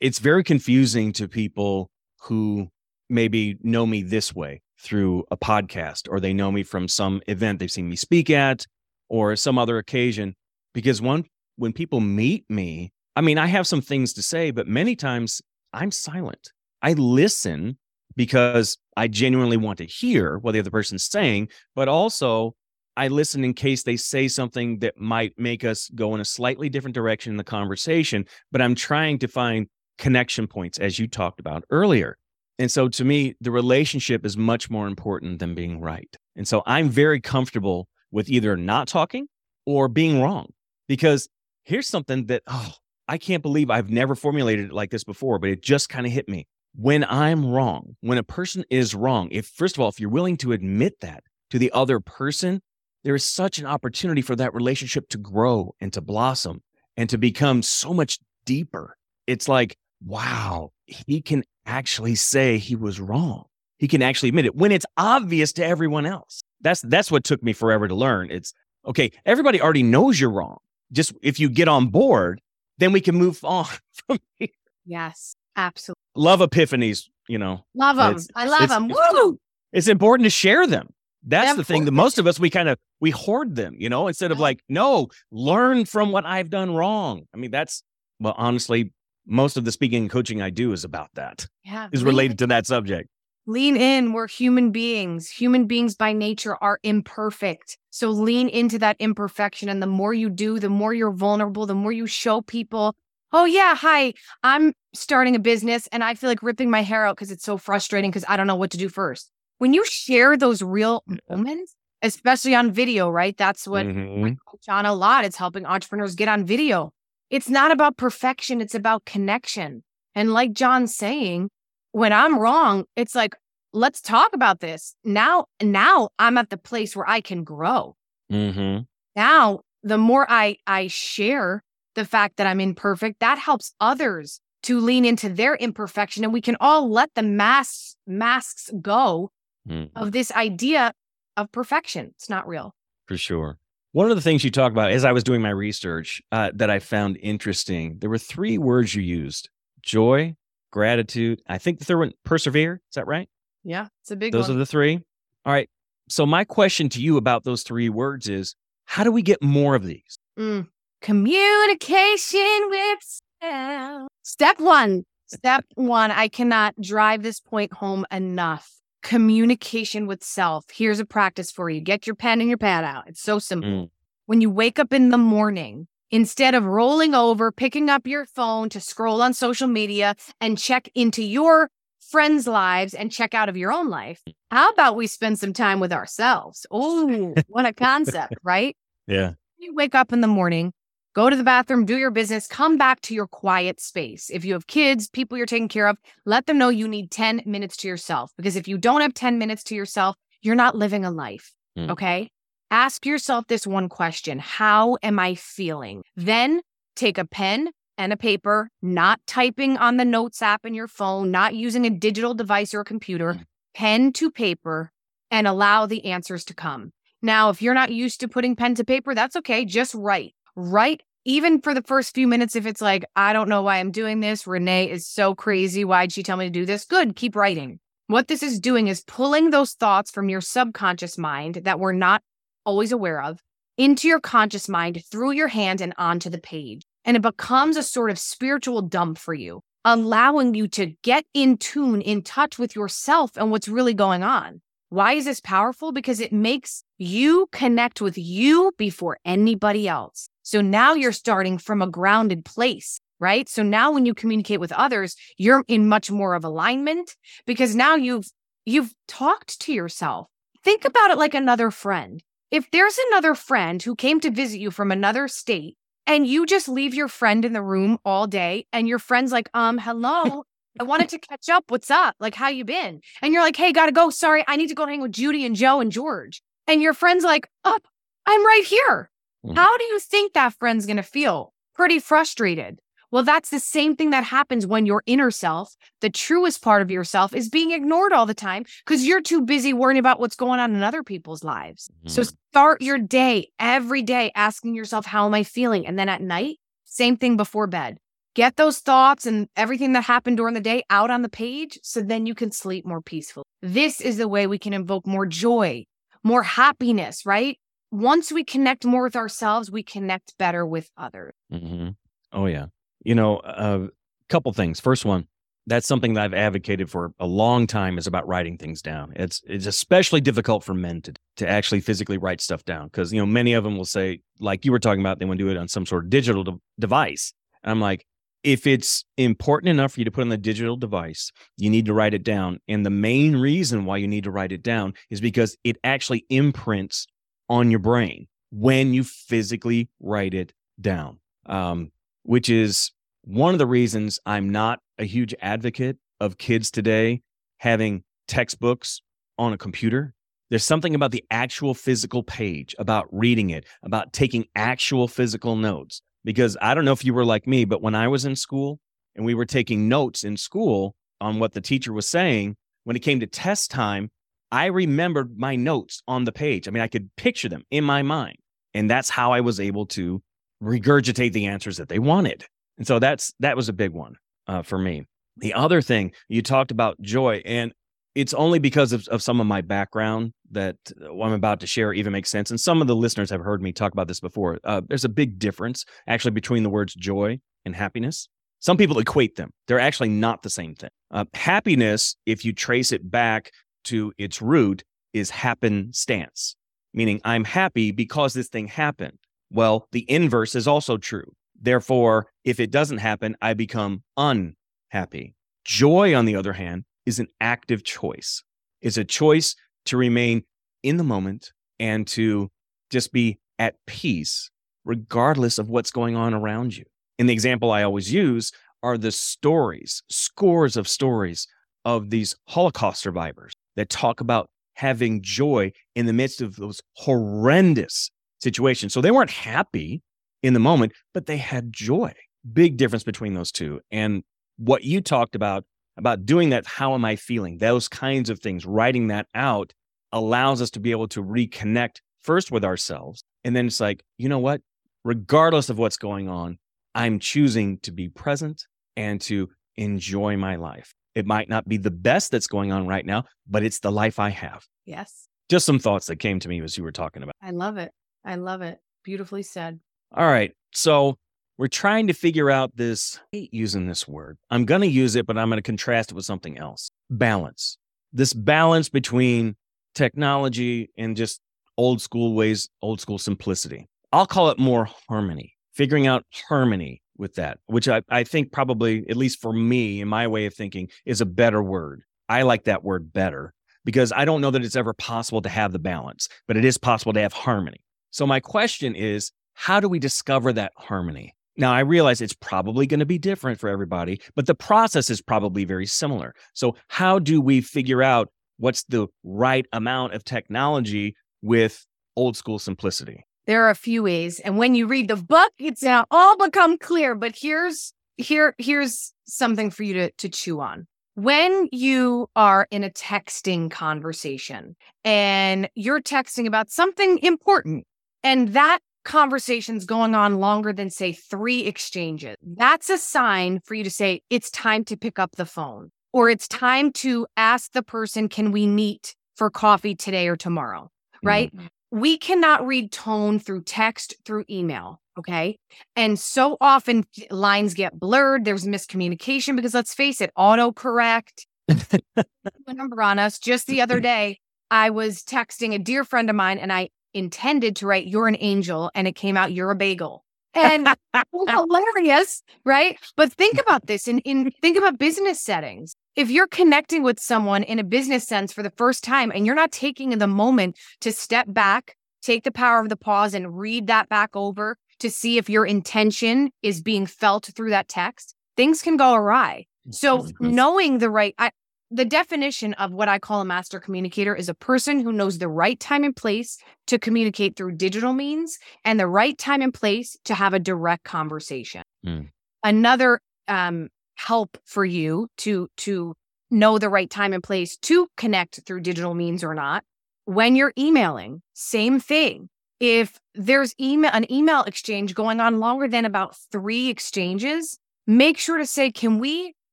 it's 0.00 0.18
very 0.18 0.44
confusing 0.44 1.12
to 1.14 1.26
people 1.26 1.90
who 2.24 2.68
maybe 3.08 3.56
know 3.62 3.86
me 3.86 4.02
this 4.02 4.34
way 4.34 4.60
through 4.78 5.24
a 5.30 5.36
podcast 5.36 6.08
or 6.10 6.20
they 6.20 6.34
know 6.34 6.52
me 6.52 6.62
from 6.62 6.88
some 6.88 7.22
event 7.26 7.58
they've 7.58 7.70
seen 7.70 7.88
me 7.88 7.96
speak 7.96 8.30
at 8.30 8.66
or 9.08 9.34
some 9.36 9.58
other 9.58 9.78
occasion 9.78 10.34
because 10.74 11.00
one 11.00 11.24
when 11.56 11.72
people 11.72 12.00
meet 12.00 12.44
me 12.48 12.90
i 13.14 13.20
mean 13.20 13.38
i 13.38 13.46
have 13.46 13.66
some 13.66 13.82
things 13.82 14.12
to 14.12 14.22
say 14.22 14.50
but 14.50 14.66
many 14.66 14.96
times 14.96 15.42
i'm 15.72 15.90
silent 15.90 16.52
i 16.80 16.94
listen 16.94 17.76
because 18.16 18.78
i 18.96 19.08
genuinely 19.08 19.56
want 19.56 19.78
to 19.78 19.86
hear 19.86 20.38
what 20.38 20.52
the 20.52 20.58
other 20.58 20.70
person's 20.70 21.04
saying 21.04 21.48
but 21.74 21.88
also 21.88 22.54
I 22.96 23.08
listen 23.08 23.44
in 23.44 23.54
case 23.54 23.82
they 23.82 23.96
say 23.96 24.28
something 24.28 24.80
that 24.80 24.98
might 24.98 25.32
make 25.38 25.64
us 25.64 25.90
go 25.94 26.14
in 26.14 26.20
a 26.20 26.24
slightly 26.24 26.68
different 26.68 26.94
direction 26.94 27.32
in 27.32 27.36
the 27.38 27.44
conversation, 27.44 28.26
but 28.50 28.60
I'm 28.60 28.74
trying 28.74 29.18
to 29.20 29.28
find 29.28 29.66
connection 29.98 30.46
points 30.46 30.78
as 30.78 30.98
you 30.98 31.06
talked 31.06 31.40
about 31.40 31.64
earlier. 31.70 32.18
And 32.58 32.70
so 32.70 32.88
to 32.88 33.04
me, 33.04 33.34
the 33.40 33.50
relationship 33.50 34.26
is 34.26 34.36
much 34.36 34.68
more 34.68 34.86
important 34.86 35.38
than 35.38 35.54
being 35.54 35.80
right. 35.80 36.14
And 36.36 36.46
so 36.46 36.62
I'm 36.66 36.90
very 36.90 37.20
comfortable 37.20 37.88
with 38.10 38.28
either 38.28 38.56
not 38.56 38.88
talking 38.88 39.26
or 39.64 39.88
being 39.88 40.20
wrong 40.20 40.52
because 40.86 41.28
here's 41.64 41.86
something 41.86 42.26
that, 42.26 42.42
oh, 42.46 42.72
I 43.08 43.16
can't 43.16 43.42
believe 43.42 43.70
I've 43.70 43.90
never 43.90 44.14
formulated 44.14 44.66
it 44.66 44.72
like 44.72 44.90
this 44.90 45.04
before, 45.04 45.38
but 45.38 45.50
it 45.50 45.62
just 45.62 45.88
kind 45.88 46.06
of 46.06 46.12
hit 46.12 46.28
me. 46.28 46.46
When 46.74 47.04
I'm 47.04 47.46
wrong, 47.46 47.96
when 48.00 48.18
a 48.18 48.22
person 48.22 48.64
is 48.70 48.94
wrong, 48.94 49.28
if 49.30 49.46
first 49.46 49.76
of 49.76 49.80
all, 49.80 49.88
if 49.88 50.00
you're 50.00 50.08
willing 50.08 50.38
to 50.38 50.52
admit 50.52 51.00
that 51.00 51.22
to 51.50 51.58
the 51.58 51.70
other 51.72 52.00
person, 52.00 52.62
there 53.04 53.14
is 53.14 53.24
such 53.24 53.58
an 53.58 53.66
opportunity 53.66 54.22
for 54.22 54.36
that 54.36 54.54
relationship 54.54 55.08
to 55.10 55.18
grow 55.18 55.74
and 55.80 55.92
to 55.92 56.00
blossom 56.00 56.62
and 56.96 57.10
to 57.10 57.18
become 57.18 57.62
so 57.62 57.92
much 57.92 58.18
deeper. 58.44 58.96
It's 59.26 59.48
like, 59.48 59.76
wow, 60.04 60.70
he 60.86 61.20
can 61.20 61.44
actually 61.66 62.14
say 62.14 62.58
he 62.58 62.76
was 62.76 63.00
wrong. 63.00 63.44
He 63.78 63.88
can 63.88 64.02
actually 64.02 64.28
admit 64.28 64.46
it 64.46 64.54
when 64.54 64.72
it's 64.72 64.86
obvious 64.96 65.52
to 65.54 65.66
everyone 65.66 66.06
else. 66.06 66.40
That's 66.60 66.80
that's 66.82 67.10
what 67.10 67.24
took 67.24 67.42
me 67.42 67.52
forever 67.52 67.88
to 67.88 67.94
learn. 67.94 68.30
It's 68.30 68.54
okay, 68.86 69.10
everybody 69.26 69.60
already 69.60 69.82
knows 69.82 70.20
you're 70.20 70.30
wrong. 70.30 70.58
Just 70.92 71.12
if 71.22 71.40
you 71.40 71.48
get 71.48 71.68
on 71.68 71.88
board, 71.88 72.40
then 72.78 72.92
we 72.92 73.00
can 73.00 73.16
move 73.16 73.40
on 73.44 73.66
from 73.92 74.18
here. 74.38 74.48
Yes, 74.86 75.34
absolutely. 75.56 76.01
Love 76.14 76.40
epiphanies, 76.40 77.08
you 77.28 77.38
know. 77.38 77.64
Love 77.74 77.96
them. 77.96 78.18
I 78.34 78.46
love 78.46 78.68
them. 78.68 78.88
Woo! 78.88 79.38
It's 79.72 79.88
important 79.88 80.26
to 80.26 80.30
share 80.30 80.66
them. 80.66 80.88
That's 81.24 81.56
the 81.56 81.64
thing 81.64 81.84
that 81.84 81.92
most 81.92 82.18
of 82.18 82.26
us 82.26 82.40
we 82.40 82.50
kind 82.50 82.68
of 82.68 82.78
we 83.00 83.10
hoard 83.10 83.54
them, 83.54 83.76
you 83.78 83.88
know, 83.88 84.08
instead 84.08 84.32
of 84.32 84.40
like, 84.40 84.60
no, 84.68 85.08
learn 85.30 85.84
from 85.84 86.10
what 86.10 86.26
I've 86.26 86.50
done 86.50 86.74
wrong. 86.74 87.26
I 87.32 87.36
mean, 87.36 87.50
that's 87.50 87.82
well, 88.18 88.34
honestly, 88.36 88.92
most 89.26 89.56
of 89.56 89.64
the 89.64 89.72
speaking 89.72 90.02
and 90.02 90.10
coaching 90.10 90.42
I 90.42 90.50
do 90.50 90.72
is 90.72 90.84
about 90.84 91.10
that. 91.14 91.46
Yeah. 91.64 91.88
Is 91.92 92.04
related 92.04 92.38
to 92.40 92.46
that 92.48 92.66
subject. 92.66 93.08
Lean 93.46 93.76
in. 93.76 94.12
We're 94.12 94.28
human 94.28 94.70
beings. 94.70 95.28
Human 95.28 95.66
beings 95.66 95.96
by 95.96 96.12
nature 96.12 96.56
are 96.62 96.78
imperfect. 96.82 97.78
So 97.90 98.10
lean 98.10 98.48
into 98.48 98.78
that 98.78 98.96
imperfection. 99.00 99.68
And 99.68 99.82
the 99.82 99.88
more 99.88 100.14
you 100.14 100.30
do, 100.30 100.60
the 100.60 100.68
more 100.68 100.94
you're 100.94 101.12
vulnerable, 101.12 101.66
the 101.66 101.74
more 101.74 101.92
you 101.92 102.06
show 102.06 102.40
people, 102.40 102.94
oh, 103.32 103.44
yeah, 103.44 103.74
hi, 103.74 104.14
I'm 104.42 104.74
starting 104.94 105.34
a 105.36 105.38
business 105.38 105.88
and 105.92 106.04
I 106.04 106.14
feel 106.14 106.28
like 106.30 106.42
ripping 106.42 106.70
my 106.70 106.82
hair 106.82 107.06
out 107.06 107.16
because 107.16 107.30
it's 107.30 107.44
so 107.44 107.56
frustrating 107.56 108.10
because 108.10 108.24
I 108.28 108.36
don't 108.36 108.46
know 108.46 108.56
what 108.56 108.70
to 108.72 108.78
do 108.78 108.88
first 108.88 109.30
when 109.62 109.72
you 109.72 109.84
share 109.84 110.36
those 110.36 110.60
real 110.60 111.04
moments, 111.30 111.76
especially 112.02 112.52
on 112.52 112.72
video, 112.72 113.08
right? 113.08 113.36
That's 113.36 113.68
what 113.68 113.86
mm-hmm. 113.86 114.24
I 114.24 114.36
coach 114.50 114.68
on 114.68 114.86
a 114.86 114.92
lot. 114.92 115.24
It's 115.24 115.36
helping 115.36 115.64
entrepreneurs 115.64 116.16
get 116.16 116.26
on 116.26 116.44
video. 116.44 116.92
It's 117.30 117.48
not 117.48 117.70
about 117.70 117.96
perfection, 117.96 118.60
it's 118.60 118.74
about 118.74 119.04
connection. 119.04 119.84
And 120.16 120.32
like 120.32 120.52
John's 120.52 120.96
saying, 120.96 121.48
when 121.92 122.12
I'm 122.12 122.40
wrong, 122.40 122.86
it's 122.96 123.14
like, 123.14 123.36
let's 123.72 124.00
talk 124.00 124.34
about 124.34 124.58
this. 124.58 124.96
Now, 125.04 125.46
now 125.62 126.08
I'm 126.18 126.38
at 126.38 126.50
the 126.50 126.56
place 126.56 126.96
where 126.96 127.08
I 127.08 127.20
can 127.20 127.44
grow. 127.44 127.94
Mm-hmm. 128.32 128.82
Now, 129.14 129.60
the 129.84 129.96
more 129.96 130.26
I 130.28 130.56
I 130.66 130.88
share 130.88 131.62
the 131.94 132.04
fact 132.04 132.36
that 132.36 132.46
I'm 132.46 132.60
imperfect, 132.60 133.20
that 133.20 133.38
helps 133.38 133.74
others 133.80 134.40
to 134.64 134.80
lean 134.80 135.04
into 135.04 135.28
their 135.28 135.56
imperfection 135.56 136.24
and 136.24 136.32
we 136.32 136.40
can 136.40 136.56
all 136.60 136.88
let 136.88 137.10
the 137.14 137.22
masks 137.22 137.96
masks 138.06 138.70
go 138.80 139.30
mm. 139.68 139.90
of 139.96 140.12
this 140.12 140.30
idea 140.32 140.92
of 141.36 141.50
perfection. 141.52 142.12
It's 142.14 142.30
not 142.30 142.46
real. 142.46 142.74
For 143.06 143.16
sure. 143.16 143.58
One 143.92 144.10
of 144.10 144.16
the 144.16 144.22
things 144.22 144.42
you 144.42 144.50
talk 144.50 144.72
about 144.72 144.90
as 144.90 145.04
I 145.04 145.12
was 145.12 145.24
doing 145.24 145.42
my 145.42 145.50
research 145.50 146.22
uh, 146.32 146.50
that 146.54 146.70
I 146.70 146.78
found 146.78 147.18
interesting, 147.20 147.98
there 147.98 148.08
were 148.08 148.18
three 148.18 148.56
words 148.56 148.94
you 148.94 149.02
used 149.02 149.50
joy, 149.82 150.34
gratitude. 150.70 151.42
I 151.46 151.58
think 151.58 151.78
the 151.78 151.84
third 151.84 151.98
one, 151.98 152.12
persevere. 152.24 152.80
Is 152.88 152.94
that 152.94 153.06
right? 153.06 153.28
Yeah, 153.64 153.88
it's 154.00 154.10
a 154.10 154.16
big 154.16 154.32
Those 154.32 154.48
one. 154.48 154.56
are 154.56 154.58
the 154.58 154.66
three. 154.66 155.00
All 155.44 155.52
right. 155.52 155.68
So, 156.08 156.24
my 156.24 156.44
question 156.44 156.88
to 156.90 157.02
you 157.02 157.16
about 157.16 157.44
those 157.44 157.62
three 157.62 157.88
words 157.88 158.28
is 158.28 158.54
how 158.86 159.04
do 159.04 159.12
we 159.12 159.22
get 159.22 159.42
more 159.42 159.74
of 159.74 159.84
these? 159.84 160.18
Mm. 160.38 160.68
Communication 161.02 162.68
with 162.70 163.20
self. 163.42 164.08
Step 164.22 164.60
one. 164.60 165.04
Step 165.26 165.64
one. 165.74 166.12
I 166.12 166.28
cannot 166.28 166.80
drive 166.80 167.24
this 167.24 167.40
point 167.40 167.72
home 167.72 168.06
enough 168.12 168.70
communication 169.02 170.06
with 170.06 170.22
self. 170.22 170.64
Here's 170.72 171.00
a 171.00 171.04
practice 171.04 171.50
for 171.50 171.68
you 171.68 171.80
get 171.80 172.06
your 172.06 172.14
pen 172.14 172.40
and 172.40 172.48
your 172.48 172.58
pad 172.58 172.84
out. 172.84 173.08
It's 173.08 173.20
so 173.20 173.40
simple. 173.40 173.68
Mm. 173.68 173.90
When 174.26 174.40
you 174.40 174.48
wake 174.48 174.78
up 174.78 174.92
in 174.92 175.10
the 175.10 175.18
morning, 175.18 175.88
instead 176.12 176.54
of 176.54 176.64
rolling 176.64 177.14
over, 177.14 177.50
picking 177.50 177.90
up 177.90 178.06
your 178.06 178.24
phone 178.24 178.68
to 178.68 178.80
scroll 178.80 179.22
on 179.22 179.34
social 179.34 179.66
media 179.66 180.14
and 180.40 180.56
check 180.56 180.88
into 180.94 181.24
your 181.24 181.68
friends' 181.98 182.46
lives 182.46 182.94
and 182.94 183.10
check 183.10 183.34
out 183.34 183.48
of 183.48 183.56
your 183.56 183.72
own 183.72 183.90
life, 183.90 184.22
how 184.52 184.70
about 184.70 184.94
we 184.94 185.08
spend 185.08 185.40
some 185.40 185.52
time 185.52 185.80
with 185.80 185.92
ourselves? 185.92 186.64
Oh, 186.70 187.34
what 187.48 187.66
a 187.66 187.72
concept, 187.72 188.34
right? 188.44 188.76
Yeah. 189.08 189.32
You 189.58 189.74
wake 189.74 189.94
up 189.94 190.12
in 190.12 190.20
the 190.20 190.28
morning, 190.28 190.72
go 191.14 191.30
to 191.30 191.36
the 191.36 191.44
bathroom, 191.44 191.84
do 191.84 191.96
your 191.96 192.10
business, 192.10 192.46
come 192.46 192.78
back 192.78 193.00
to 193.02 193.14
your 193.14 193.26
quiet 193.26 193.80
space. 193.80 194.30
If 194.30 194.44
you 194.44 194.54
have 194.54 194.66
kids, 194.66 195.08
people 195.08 195.36
you're 195.36 195.46
taking 195.46 195.68
care 195.68 195.88
of, 195.88 195.98
let 196.24 196.46
them 196.46 196.58
know 196.58 196.68
you 196.68 196.88
need 196.88 197.10
10 197.10 197.42
minutes 197.46 197.76
to 197.78 197.88
yourself. 197.88 198.32
Because 198.36 198.56
if 198.56 198.68
you 198.68 198.78
don't 198.78 199.00
have 199.00 199.14
10 199.14 199.38
minutes 199.38 199.62
to 199.64 199.74
yourself, 199.74 200.16
you're 200.40 200.54
not 200.54 200.76
living 200.76 201.04
a 201.04 201.10
life. 201.10 201.52
Mm. 201.78 201.90
Okay. 201.90 202.30
Ask 202.70 203.04
yourself 203.04 203.46
this 203.48 203.66
one 203.66 203.88
question 203.88 204.38
How 204.38 204.96
am 205.02 205.18
I 205.18 205.34
feeling? 205.34 206.02
Then 206.16 206.62
take 206.96 207.18
a 207.18 207.26
pen 207.26 207.70
and 207.98 208.12
a 208.12 208.16
paper, 208.16 208.70
not 208.80 209.20
typing 209.26 209.76
on 209.76 209.98
the 209.98 210.04
notes 210.04 210.40
app 210.42 210.64
in 210.64 210.74
your 210.74 210.88
phone, 210.88 211.30
not 211.30 211.54
using 211.54 211.84
a 211.84 211.90
digital 211.90 212.34
device 212.34 212.72
or 212.72 212.80
a 212.80 212.84
computer, 212.84 213.34
mm. 213.34 213.44
pen 213.74 214.12
to 214.14 214.30
paper, 214.30 214.90
and 215.30 215.46
allow 215.46 215.86
the 215.86 216.06
answers 216.06 216.44
to 216.46 216.54
come. 216.54 216.92
Now, 217.20 217.50
if 217.50 217.62
you're 217.62 217.74
not 217.74 217.92
used 217.92 218.20
to 218.20 218.28
putting 218.28 218.56
pen 218.56 218.74
to 218.76 218.84
paper, 218.84 219.14
that's 219.14 219.36
okay. 219.36 219.64
Just 219.64 219.94
write 219.94 220.34
right 220.56 221.02
even 221.24 221.60
for 221.60 221.72
the 221.72 221.82
first 221.82 222.14
few 222.14 222.26
minutes, 222.26 222.56
if 222.56 222.66
it's 222.66 222.80
like, 222.80 223.04
I 223.14 223.32
don't 223.32 223.48
know 223.48 223.62
why 223.62 223.78
I'm 223.78 223.92
doing 223.92 224.20
this, 224.20 224.46
Renee 224.46 224.90
is 224.90 225.06
so 225.06 225.34
crazy. 225.34 225.84
Why'd 225.84 226.12
she 226.12 226.22
tell 226.22 226.36
me 226.36 226.46
to 226.46 226.50
do 226.50 226.66
this? 226.66 226.84
Good, 226.84 227.14
keep 227.14 227.36
writing. 227.36 227.78
What 228.08 228.26
this 228.26 228.42
is 228.42 228.58
doing 228.58 228.88
is 228.88 229.04
pulling 229.04 229.50
those 229.50 229.74
thoughts 229.74 230.10
from 230.10 230.28
your 230.28 230.40
subconscious 230.40 231.16
mind 231.16 231.60
that 231.64 231.78
we're 231.78 231.92
not 231.92 232.22
always 232.66 232.90
aware 232.90 233.22
of 233.22 233.40
into 233.78 234.08
your 234.08 234.20
conscious 234.20 234.68
mind 234.68 235.02
through 235.10 235.30
your 235.32 235.48
hand 235.48 235.80
and 235.80 235.94
onto 235.96 236.28
the 236.28 236.40
page. 236.40 236.82
And 237.04 237.16
it 237.16 237.22
becomes 237.22 237.76
a 237.76 237.82
sort 237.82 238.10
of 238.10 238.18
spiritual 238.18 238.82
dump 238.82 239.18
for 239.18 239.34
you, 239.34 239.60
allowing 239.84 240.54
you 240.54 240.68
to 240.68 240.94
get 241.02 241.24
in 241.32 241.56
tune, 241.56 242.00
in 242.00 242.22
touch 242.22 242.58
with 242.58 242.74
yourself 242.74 243.36
and 243.36 243.50
what's 243.50 243.68
really 243.68 243.94
going 243.94 244.22
on. 244.22 244.60
Why 244.88 245.14
is 245.14 245.24
this 245.24 245.40
powerful? 245.40 245.92
Because 245.92 246.20
it 246.20 246.32
makes 246.32 246.84
you 246.98 247.46
connect 247.50 248.00
with 248.00 248.18
you 248.18 248.72
before 248.76 249.18
anybody 249.24 249.88
else. 249.88 250.28
So 250.42 250.60
now 250.60 250.94
you're 250.94 251.12
starting 251.12 251.58
from 251.58 251.82
a 251.82 251.86
grounded 251.86 252.44
place, 252.44 253.00
right? 253.20 253.48
So 253.48 253.62
now 253.62 253.92
when 253.92 254.06
you 254.06 254.14
communicate 254.14 254.60
with 254.60 254.72
others, 254.72 255.16
you're 255.36 255.64
in 255.68 255.88
much 255.88 256.10
more 256.10 256.34
of 256.34 256.44
alignment 256.44 257.16
because 257.46 257.74
now 257.74 257.94
you've 257.94 258.30
you've 258.64 258.94
talked 259.08 259.60
to 259.60 259.72
yourself. 259.72 260.28
Think 260.64 260.84
about 260.84 261.10
it 261.10 261.18
like 261.18 261.34
another 261.34 261.70
friend. 261.70 262.22
If 262.50 262.70
there's 262.70 262.98
another 263.08 263.34
friend 263.34 263.82
who 263.82 263.96
came 263.96 264.20
to 264.20 264.30
visit 264.30 264.60
you 264.60 264.70
from 264.70 264.92
another 264.92 265.26
state 265.26 265.76
and 266.06 266.26
you 266.26 266.46
just 266.46 266.68
leave 266.68 266.94
your 266.94 267.08
friend 267.08 267.44
in 267.44 267.52
the 267.52 267.62
room 267.62 267.98
all 268.04 268.26
day 268.26 268.66
and 268.72 268.86
your 268.86 268.98
friend's 268.98 269.32
like, 269.32 269.48
um, 269.54 269.78
hello, 269.78 270.44
I 270.78 270.84
wanted 270.84 271.08
to 271.10 271.18
catch 271.18 271.48
up. 271.48 271.64
What's 271.68 271.90
up? 271.90 272.16
Like, 272.20 272.34
how 272.34 272.48
you 272.48 272.64
been? 272.64 273.00
And 273.20 273.32
you're 273.32 273.42
like, 273.42 273.56
hey, 273.56 273.72
gotta 273.72 273.92
go. 273.92 274.10
Sorry, 274.10 274.44
I 274.46 274.56
need 274.56 274.68
to 274.68 274.74
go 274.74 274.86
hang 274.86 275.00
with 275.00 275.12
Judy 275.12 275.46
and 275.46 275.56
Joe 275.56 275.80
and 275.80 275.92
George. 275.92 276.42
And 276.66 276.82
your 276.82 276.94
friend's 276.94 277.24
like, 277.24 277.48
up, 277.64 277.82
oh, 277.84 277.90
I'm 278.26 278.44
right 278.44 278.64
here. 278.64 279.10
Mm. 279.44 279.56
How 279.56 279.76
do 279.76 279.84
you 279.84 279.98
think 279.98 280.32
that 280.32 280.54
friend's 280.54 280.86
gonna 280.86 281.02
feel? 281.02 281.52
Pretty 281.74 281.98
frustrated. 281.98 282.78
Well, 283.12 283.22
that's 283.22 283.50
the 283.50 283.60
same 283.60 283.94
thing 283.94 284.08
that 284.10 284.24
happens 284.24 284.66
when 284.66 284.86
your 284.86 285.02
inner 285.04 285.30
self, 285.30 285.76
the 286.00 286.08
truest 286.08 286.62
part 286.62 286.80
of 286.80 286.90
yourself, 286.90 287.34
is 287.34 287.50
being 287.50 287.70
ignored 287.70 288.12
all 288.14 288.24
the 288.24 288.32
time 288.32 288.64
because 288.86 289.06
you're 289.06 289.20
too 289.20 289.42
busy 289.42 289.74
worrying 289.74 289.98
about 289.98 290.18
what's 290.18 290.34
going 290.34 290.60
on 290.60 290.74
in 290.74 290.82
other 290.82 291.02
people's 291.02 291.44
lives. 291.44 291.90
Mm. 292.06 292.10
So 292.10 292.22
start 292.22 292.80
your 292.80 292.98
day 292.98 293.48
every 293.58 294.00
day 294.00 294.32
asking 294.34 294.74
yourself, 294.74 295.04
How 295.04 295.26
am 295.26 295.34
I 295.34 295.42
feeling? 295.42 295.86
And 295.86 295.98
then 295.98 296.08
at 296.08 296.22
night, 296.22 296.56
same 296.84 297.18
thing 297.18 297.36
before 297.36 297.66
bed. 297.66 297.98
Get 298.34 298.56
those 298.56 298.78
thoughts 298.78 299.26
and 299.26 299.46
everything 299.56 299.92
that 299.92 300.04
happened 300.04 300.38
during 300.38 300.54
the 300.54 300.60
day 300.60 300.82
out 300.88 301.10
on 301.10 301.20
the 301.20 301.28
page 301.28 301.78
so 301.82 302.00
then 302.00 302.24
you 302.24 302.34
can 302.34 302.50
sleep 302.50 302.86
more 302.86 303.02
peacefully. 303.02 303.44
This 303.60 304.00
is 304.00 304.16
the 304.16 304.26
way 304.26 304.46
we 304.46 304.58
can 304.58 304.72
invoke 304.72 305.06
more 305.06 305.26
joy, 305.26 305.84
more 306.24 306.42
happiness, 306.42 307.26
right? 307.26 307.58
Once 307.92 308.32
we 308.32 308.42
connect 308.42 308.86
more 308.86 309.04
with 309.04 309.16
ourselves, 309.16 309.70
we 309.70 309.82
connect 309.82 310.36
better 310.38 310.64
with 310.64 310.90
others. 310.96 311.34
Mm-hmm. 311.52 311.90
Oh, 312.32 312.46
yeah. 312.46 312.66
You 313.04 313.14
know, 313.14 313.36
a 313.44 313.46
uh, 313.46 313.86
couple 314.30 314.50
things. 314.54 314.80
First 314.80 315.04
one, 315.04 315.28
that's 315.66 315.86
something 315.86 316.14
that 316.14 316.24
I've 316.24 316.34
advocated 316.34 316.90
for 316.90 317.12
a 317.20 317.26
long 317.26 317.66
time 317.66 317.98
is 317.98 318.06
about 318.06 318.26
writing 318.26 318.56
things 318.56 318.80
down. 318.80 319.12
It's 319.14 319.42
it's 319.46 319.66
especially 319.66 320.20
difficult 320.20 320.64
for 320.64 320.74
men 320.74 321.02
to 321.02 321.12
to 321.36 321.48
actually 321.48 321.80
physically 321.80 322.18
write 322.18 322.40
stuff 322.40 322.64
down 322.64 322.86
because 322.86 323.12
you 323.12 323.20
know 323.20 323.26
many 323.26 323.52
of 323.52 323.62
them 323.62 323.76
will 323.76 323.84
say 323.84 324.22
like 324.40 324.64
you 324.64 324.72
were 324.72 324.80
talking 324.80 325.00
about 325.00 325.18
they 325.18 325.24
want 325.24 325.38
to 325.38 325.44
do 325.44 325.50
it 325.50 325.56
on 325.56 325.68
some 325.68 325.86
sort 325.86 326.04
of 326.04 326.10
digital 326.10 326.44
de- 326.44 326.58
device. 326.80 327.32
And 327.62 327.70
I'm 327.70 327.80
like, 327.80 328.06
if 328.42 328.66
it's 328.66 329.04
important 329.16 329.68
enough 329.68 329.92
for 329.92 330.00
you 330.00 330.04
to 330.04 330.10
put 330.10 330.22
on 330.22 330.30
the 330.30 330.36
digital 330.36 330.76
device, 330.76 331.30
you 331.56 331.70
need 331.70 331.86
to 331.86 331.94
write 331.94 332.14
it 332.14 332.24
down. 332.24 332.58
And 332.66 332.84
the 332.84 332.90
main 332.90 333.36
reason 333.36 333.84
why 333.84 333.98
you 333.98 334.08
need 334.08 334.24
to 334.24 334.30
write 334.30 334.50
it 334.50 334.62
down 334.62 334.94
is 335.10 335.20
because 335.20 335.56
it 335.62 335.76
actually 335.84 336.26
imprints 336.28 337.06
on 337.52 337.70
your 337.70 337.80
brain 337.80 338.26
when 338.50 338.94
you 338.94 339.04
physically 339.04 339.90
write 340.00 340.32
it 340.32 340.54
down. 340.80 341.18
Um, 341.44 341.92
which 342.22 342.48
is 342.48 342.92
one 343.24 343.52
of 343.54 343.58
the 343.58 343.66
reasons 343.66 344.18
I'm 344.24 344.48
not 344.48 344.80
a 344.98 345.04
huge 345.04 345.34
advocate 345.42 345.98
of 346.18 346.38
kids 346.38 346.70
today 346.70 347.20
having 347.58 348.04
textbooks 348.26 349.02
on 349.38 349.52
a 349.52 349.58
computer. 349.58 350.14
There's 350.48 350.64
something 350.64 350.94
about 350.94 351.10
the 351.10 351.24
actual 351.30 351.74
physical 351.74 352.22
page, 352.22 352.74
about 352.78 353.06
reading 353.12 353.50
it, 353.50 353.66
about 353.82 354.14
taking 354.14 354.46
actual 354.54 355.06
physical 355.06 355.54
notes. 355.54 356.00
Because 356.24 356.56
I 356.62 356.74
don't 356.74 356.86
know 356.86 356.92
if 356.92 357.04
you 357.04 357.12
were 357.12 357.24
like 357.24 357.46
me, 357.46 357.66
but 357.66 357.82
when 357.82 357.94
I 357.94 358.08
was 358.08 358.24
in 358.24 358.34
school 358.34 358.80
and 359.14 359.26
we 359.26 359.34
were 359.34 359.44
taking 359.44 359.88
notes 359.88 360.24
in 360.24 360.38
school 360.38 360.94
on 361.20 361.38
what 361.38 361.52
the 361.52 361.60
teacher 361.60 361.92
was 361.92 362.08
saying, 362.08 362.56
when 362.84 362.96
it 362.96 363.00
came 363.00 363.20
to 363.20 363.26
test 363.26 363.70
time, 363.70 364.10
I 364.52 364.66
remembered 364.66 365.38
my 365.38 365.56
notes 365.56 366.02
on 366.06 366.24
the 366.24 366.32
page. 366.32 366.68
I 366.68 366.70
mean, 366.70 366.82
I 366.82 366.88
could 366.88 367.08
picture 367.16 367.48
them 367.48 367.64
in 367.70 367.84
my 367.84 368.02
mind. 368.02 368.36
And 368.74 368.88
that's 368.88 369.08
how 369.08 369.32
I 369.32 369.40
was 369.40 369.58
able 369.58 369.86
to 369.86 370.22
regurgitate 370.62 371.32
the 371.32 371.46
answers 371.46 371.78
that 371.78 371.88
they 371.88 371.98
wanted. 371.98 372.44
And 372.78 372.86
so 372.86 372.98
that's 372.98 373.34
that 373.40 373.56
was 373.56 373.68
a 373.68 373.72
big 373.72 373.92
one 373.92 374.16
uh, 374.46 374.62
for 374.62 374.78
me. 374.78 375.06
The 375.38 375.54
other 375.54 375.80
thing 375.80 376.12
you 376.28 376.42
talked 376.42 376.70
about 376.70 377.00
joy, 377.00 377.42
and 377.46 377.72
it's 378.14 378.34
only 378.34 378.58
because 378.58 378.92
of, 378.92 379.08
of 379.08 379.22
some 379.22 379.40
of 379.40 379.46
my 379.46 379.62
background 379.62 380.32
that 380.50 380.76
what 381.00 381.28
I'm 381.28 381.32
about 381.32 381.60
to 381.60 381.66
share 381.66 381.94
even 381.94 382.12
makes 382.12 382.30
sense. 382.30 382.50
And 382.50 382.60
some 382.60 382.82
of 382.82 382.86
the 382.86 382.96
listeners 382.96 383.30
have 383.30 383.40
heard 383.40 383.62
me 383.62 383.72
talk 383.72 383.92
about 383.92 384.08
this 384.08 384.20
before. 384.20 384.58
Uh, 384.64 384.82
there's 384.86 385.04
a 385.04 385.08
big 385.08 385.38
difference 385.38 385.84
actually 386.06 386.32
between 386.32 386.62
the 386.62 386.70
words 386.70 386.94
joy 386.94 387.40
and 387.64 387.74
happiness. 387.74 388.28
Some 388.60 388.76
people 388.76 388.98
equate 388.98 389.36
them. 389.36 389.50
They're 389.66 389.80
actually 389.80 390.10
not 390.10 390.42
the 390.42 390.50
same 390.50 390.74
thing. 390.74 390.90
Uh, 391.10 391.24
happiness, 391.34 392.16
if 392.26 392.44
you 392.44 392.52
trace 392.52 392.92
it 392.92 393.10
back 393.10 393.50
to 393.84 394.12
its 394.18 394.42
root, 394.42 394.84
is 395.12 395.30
happenstance, 395.30 396.56
meaning 396.94 397.20
I'm 397.24 397.44
happy 397.44 397.90
because 397.90 398.34
this 398.34 398.48
thing 398.48 398.66
happened. 398.66 399.18
Well, 399.50 399.86
the 399.92 400.10
inverse 400.10 400.54
is 400.54 400.66
also 400.66 400.96
true. 400.96 401.32
Therefore, 401.60 402.26
if 402.44 402.58
it 402.58 402.70
doesn't 402.70 402.98
happen, 402.98 403.36
I 403.40 403.54
become 403.54 404.02
unhappy. 404.16 405.34
Joy, 405.64 406.14
on 406.14 406.24
the 406.24 406.36
other 406.36 406.54
hand, 406.54 406.84
is 407.06 407.18
an 407.18 407.28
active 407.40 407.84
choice. 407.84 408.42
It's 408.80 408.96
a 408.96 409.04
choice 409.04 409.54
to 409.86 409.96
remain 409.96 410.42
in 410.82 410.96
the 410.96 411.04
moment 411.04 411.52
and 411.78 412.06
to 412.08 412.50
just 412.90 413.12
be 413.12 413.38
at 413.58 413.76
peace, 413.86 414.50
regardless 414.84 415.58
of 415.58 415.68
what's 415.68 415.90
going 415.90 416.16
on 416.16 416.34
around 416.34 416.76
you. 416.76 416.84
And 417.18 417.28
the 417.28 417.32
example 417.32 417.70
I 417.70 417.82
always 417.82 418.12
use 418.12 418.52
are 418.82 418.98
the 418.98 419.12
stories, 419.12 420.02
scores 420.08 420.76
of 420.76 420.88
stories 420.88 421.46
of 421.84 422.10
these 422.10 422.34
Holocaust 422.48 423.00
survivors 423.00 423.52
that 423.76 423.88
talk 423.88 424.20
about 424.20 424.48
having 424.74 425.22
joy 425.22 425.72
in 425.94 426.06
the 426.06 426.12
midst 426.12 426.40
of 426.40 426.56
those 426.56 426.80
horrendous 426.96 428.10
situations. 428.40 428.92
So 428.92 429.00
they 429.00 429.10
weren't 429.10 429.30
happy 429.30 430.02
in 430.42 430.54
the 430.54 430.60
moment, 430.60 430.92
but 431.14 431.26
they 431.26 431.36
had 431.36 431.72
joy. 431.72 432.12
Big 432.52 432.76
difference 432.76 433.04
between 433.04 433.34
those 433.34 433.52
two. 433.52 433.80
And 433.90 434.22
what 434.56 434.84
you 434.84 435.00
talked 435.00 435.34
about, 435.34 435.64
about 435.96 436.26
doing 436.26 436.50
that, 436.50 436.66
how 436.66 436.94
am 436.94 437.04
I 437.04 437.16
feeling? 437.16 437.58
Those 437.58 437.88
kinds 437.88 438.30
of 438.30 438.40
things, 438.40 438.66
writing 438.66 439.08
that 439.08 439.26
out 439.34 439.72
allows 440.10 440.60
us 440.60 440.70
to 440.70 440.80
be 440.80 440.90
able 440.90 441.08
to 441.08 441.22
reconnect 441.22 441.98
first 442.20 442.50
with 442.50 442.64
ourselves. 442.64 443.22
And 443.44 443.54
then 443.54 443.66
it's 443.66 443.80
like, 443.80 444.02
you 444.18 444.28
know 444.28 444.38
what? 444.38 444.60
Regardless 445.04 445.70
of 445.70 445.78
what's 445.78 445.96
going 445.96 446.28
on, 446.28 446.58
I'm 446.94 447.18
choosing 447.18 447.78
to 447.78 447.92
be 447.92 448.08
present 448.08 448.66
and 448.96 449.20
to 449.22 449.48
enjoy 449.76 450.36
my 450.36 450.56
life. 450.56 450.94
It 451.14 451.26
might 451.26 451.48
not 451.48 451.68
be 451.68 451.76
the 451.76 451.90
best 451.90 452.30
that's 452.30 452.46
going 452.46 452.72
on 452.72 452.86
right 452.86 453.04
now, 453.04 453.24
but 453.48 453.62
it's 453.62 453.80
the 453.80 453.92
life 453.92 454.18
I 454.18 454.30
have. 454.30 454.66
Yes. 454.86 455.28
Just 455.48 455.66
some 455.66 455.78
thoughts 455.78 456.06
that 456.06 456.16
came 456.16 456.38
to 456.40 456.48
me 456.48 456.60
as 456.62 456.76
you 456.78 456.84
were 456.84 456.92
talking 456.92 457.22
about. 457.22 457.34
I 457.42 457.50
love 457.50 457.76
it. 457.76 457.92
I 458.24 458.36
love 458.36 458.62
it. 458.62 458.78
Beautifully 459.04 459.42
said. 459.42 459.80
All 460.16 460.26
right. 460.26 460.52
So 460.72 461.18
we're 461.58 461.68
trying 461.68 462.06
to 462.06 462.14
figure 462.14 462.50
out 462.50 462.74
this, 462.76 463.20
I 463.34 463.36
hate 463.36 463.54
using 463.54 463.86
this 463.86 464.08
word. 464.08 464.38
I'm 464.50 464.64
going 464.64 464.80
to 464.80 464.86
use 464.86 465.16
it, 465.16 465.26
but 465.26 465.36
I'm 465.36 465.48
going 465.48 465.58
to 465.58 465.62
contrast 465.62 466.10
it 466.10 466.14
with 466.14 466.24
something 466.24 466.56
else 466.56 466.90
balance. 467.10 467.76
This 468.12 468.32
balance 468.32 468.88
between 468.88 469.56
technology 469.94 470.90
and 470.96 471.16
just 471.16 471.40
old 471.76 472.00
school 472.00 472.34
ways, 472.34 472.68
old 472.80 473.00
school 473.00 473.18
simplicity. 473.18 473.86
I'll 474.12 474.26
call 474.26 474.50
it 474.50 474.58
more 474.58 474.88
harmony, 475.08 475.54
figuring 475.74 476.06
out 476.06 476.24
harmony 476.48 477.01
with 477.16 477.34
that, 477.34 477.58
which 477.66 477.88
I, 477.88 478.02
I 478.08 478.24
think 478.24 478.52
probably, 478.52 479.04
at 479.08 479.16
least 479.16 479.40
for 479.40 479.52
me, 479.52 480.00
in 480.00 480.08
my 480.08 480.26
way 480.26 480.46
of 480.46 480.54
thinking, 480.54 480.88
is 481.04 481.20
a 481.20 481.26
better 481.26 481.62
word. 481.62 482.02
I 482.28 482.42
like 482.42 482.64
that 482.64 482.84
word 482.84 483.12
better 483.12 483.52
because 483.84 484.12
I 484.12 484.24
don't 484.24 484.40
know 484.40 484.50
that 484.50 484.64
it's 484.64 484.76
ever 484.76 484.94
possible 484.94 485.42
to 485.42 485.48
have 485.48 485.72
the 485.72 485.78
balance, 485.78 486.28
but 486.46 486.56
it 486.56 486.64
is 486.64 486.78
possible 486.78 487.12
to 487.12 487.20
have 487.20 487.32
harmony. 487.32 487.84
So, 488.10 488.26
my 488.26 488.40
question 488.40 488.94
is 488.94 489.32
how 489.54 489.80
do 489.80 489.88
we 489.88 489.98
discover 489.98 490.52
that 490.52 490.72
harmony? 490.76 491.34
Now, 491.56 491.72
I 491.72 491.80
realize 491.80 492.20
it's 492.20 492.32
probably 492.32 492.86
going 492.86 493.00
to 493.00 493.06
be 493.06 493.18
different 493.18 493.60
for 493.60 493.68
everybody, 493.68 494.20
but 494.34 494.46
the 494.46 494.54
process 494.54 495.10
is 495.10 495.20
probably 495.20 495.64
very 495.64 495.86
similar. 495.86 496.34
So, 496.54 496.76
how 496.88 497.18
do 497.18 497.40
we 497.40 497.60
figure 497.60 498.02
out 498.02 498.30
what's 498.58 498.84
the 498.84 499.08
right 499.24 499.66
amount 499.72 500.14
of 500.14 500.24
technology 500.24 501.14
with 501.42 501.84
old 502.16 502.36
school 502.36 502.58
simplicity? 502.58 503.24
There 503.46 503.64
are 503.64 503.70
a 503.70 503.74
few 503.74 504.04
ways, 504.04 504.38
and 504.40 504.56
when 504.56 504.74
you 504.74 504.86
read 504.86 505.08
the 505.08 505.16
book, 505.16 505.52
it's 505.58 505.82
now 505.82 506.04
all 506.10 506.36
become 506.36 506.78
clear. 506.78 507.14
But 507.14 507.34
here's 507.36 507.92
here 508.16 508.54
here's 508.58 509.12
something 509.26 509.70
for 509.70 509.82
you 509.82 509.94
to 509.94 510.10
to 510.12 510.28
chew 510.28 510.60
on. 510.60 510.86
When 511.14 511.68
you 511.72 512.28
are 512.36 512.66
in 512.70 512.84
a 512.84 512.90
texting 512.90 513.70
conversation 513.70 514.76
and 515.04 515.68
you're 515.74 516.00
texting 516.00 516.46
about 516.46 516.70
something 516.70 517.18
important, 517.18 517.84
and 518.22 518.48
that 518.54 518.78
conversation's 519.04 519.84
going 519.84 520.14
on 520.14 520.38
longer 520.38 520.72
than, 520.72 520.88
say, 520.88 521.12
three 521.12 521.66
exchanges, 521.66 522.36
that's 522.56 522.88
a 522.88 522.96
sign 522.96 523.60
for 523.64 523.74
you 523.74 523.84
to 523.84 523.90
say, 523.90 524.22
it's 524.30 524.50
time 524.50 524.84
to 524.84 524.96
pick 524.96 525.18
up 525.18 525.32
the 525.36 525.44
phone 525.44 525.90
or 526.12 526.30
it's 526.30 526.48
time 526.48 526.92
to 526.92 527.26
ask 527.36 527.72
the 527.72 527.82
person, 527.82 528.28
can 528.28 528.52
we 528.52 528.66
meet 528.66 529.14
for 529.34 529.50
coffee 529.50 529.94
today 529.94 530.28
or 530.28 530.36
tomorrow? 530.36 530.90
Right? 531.22 531.54
Mm-hmm. 531.54 531.66
We 531.92 532.18
cannot 532.18 532.66
read 532.66 532.90
tone 532.90 533.38
through 533.38 533.62
text, 533.62 534.14
through 534.24 534.44
email. 534.50 535.00
Okay. 535.18 535.58
And 535.94 536.18
so 536.18 536.56
often 536.60 537.04
lines 537.30 537.74
get 537.74 538.00
blurred. 538.00 538.44
There's 538.44 538.64
miscommunication 538.64 539.56
because 539.56 539.74
let's 539.74 539.94
face 539.94 540.20
it, 540.20 540.32
autocorrect. 540.36 541.44
number 542.66 543.02
on 543.02 543.18
us. 543.18 543.38
Just 543.38 543.66
the 543.66 543.82
other 543.82 544.00
day, 544.12 544.38
I 544.70 544.90
was 544.90 545.22
texting 545.22 545.74
a 545.74 545.78
dear 545.78 546.02
friend 546.02 546.30
of 546.30 546.36
mine 546.36 546.58
and 546.58 546.72
I 546.72 546.88
intended 547.12 547.76
to 547.76 547.86
write 547.86 548.06
you're 548.06 548.26
an 548.26 548.38
angel 548.40 548.90
and 548.94 549.06
it 549.06 549.14
came 549.14 549.36
out 549.36 549.52
you're 549.52 549.70
a 549.70 549.76
bagel 549.76 550.24
and 550.54 550.88
hilarious, 551.48 552.42
right? 552.64 552.98
But 553.16 553.32
think 553.32 553.60
about 553.60 553.86
this 553.86 554.08
in, 554.08 554.18
in 554.20 554.50
think 554.62 554.76
about 554.76 554.98
business 554.98 555.40
settings. 555.40 555.94
If 556.14 556.30
you're 556.30 556.46
connecting 556.46 557.02
with 557.02 557.18
someone 557.18 557.62
in 557.62 557.78
a 557.78 557.84
business 557.84 558.24
sense 558.24 558.52
for 558.52 558.62
the 558.62 558.70
first 558.70 559.02
time 559.02 559.32
and 559.34 559.46
you're 559.46 559.54
not 559.54 559.72
taking 559.72 560.10
the 560.10 560.26
moment 560.26 560.78
to 561.00 561.10
step 561.10 561.46
back, 561.48 561.96
take 562.20 562.44
the 562.44 562.52
power 562.52 562.80
of 562.80 562.90
the 562.90 562.96
pause 562.96 563.32
and 563.34 563.58
read 563.58 563.86
that 563.86 564.08
back 564.08 564.30
over 564.34 564.76
to 564.98 565.10
see 565.10 565.38
if 565.38 565.48
your 565.48 565.64
intention 565.64 566.50
is 566.62 566.82
being 566.82 567.06
felt 567.06 567.50
through 567.56 567.70
that 567.70 567.88
text, 567.88 568.34
things 568.56 568.82
can 568.82 568.96
go 568.96 569.14
awry. 569.14 569.66
So 569.90 570.28
knowing 570.38 570.98
the 570.98 571.10
right 571.10 571.34
I, 571.38 571.50
the 571.90 572.04
definition 572.04 572.72
of 572.74 572.92
what 572.92 573.08
I 573.08 573.18
call 573.18 573.40
a 573.40 573.44
master 573.44 573.80
communicator 573.80 574.34
is 574.34 574.48
a 574.48 574.54
person 574.54 575.00
who 575.00 575.12
knows 575.12 575.38
the 575.38 575.48
right 575.48 575.78
time 575.80 576.04
and 576.04 576.14
place 576.14 576.58
to 576.86 576.98
communicate 576.98 577.56
through 577.56 577.72
digital 577.72 578.12
means 578.12 578.58
and 578.84 579.00
the 579.00 579.08
right 579.08 579.36
time 579.36 579.60
and 579.60 579.74
place 579.74 580.16
to 580.24 580.34
have 580.34 580.54
a 580.54 580.58
direct 580.58 581.04
conversation. 581.04 581.82
Mm. 582.06 582.30
Another 582.62 583.20
um, 583.48 583.88
help 584.26 584.58
for 584.64 584.84
you 584.84 585.28
to 585.38 585.68
to 585.76 586.14
know 586.50 586.78
the 586.78 586.88
right 586.88 587.10
time 587.10 587.32
and 587.32 587.42
place 587.42 587.76
to 587.78 588.08
connect 588.16 588.60
through 588.66 588.80
digital 588.80 589.14
means 589.14 589.42
or 589.42 589.54
not. 589.54 589.82
When 590.26 590.54
you're 590.54 590.72
emailing, 590.78 591.42
same 591.54 591.98
thing. 591.98 592.48
If 592.78 593.18
there's 593.34 593.74
email 593.80 594.10
an 594.12 594.30
email 594.30 594.62
exchange 594.62 595.14
going 595.14 595.40
on 595.40 595.60
longer 595.60 595.88
than 595.88 596.04
about 596.04 596.36
3 596.50 596.88
exchanges, 596.88 597.78
make 598.06 598.38
sure 598.38 598.58
to 598.58 598.66
say 598.66 598.90
can 598.90 599.18
we 599.18 599.54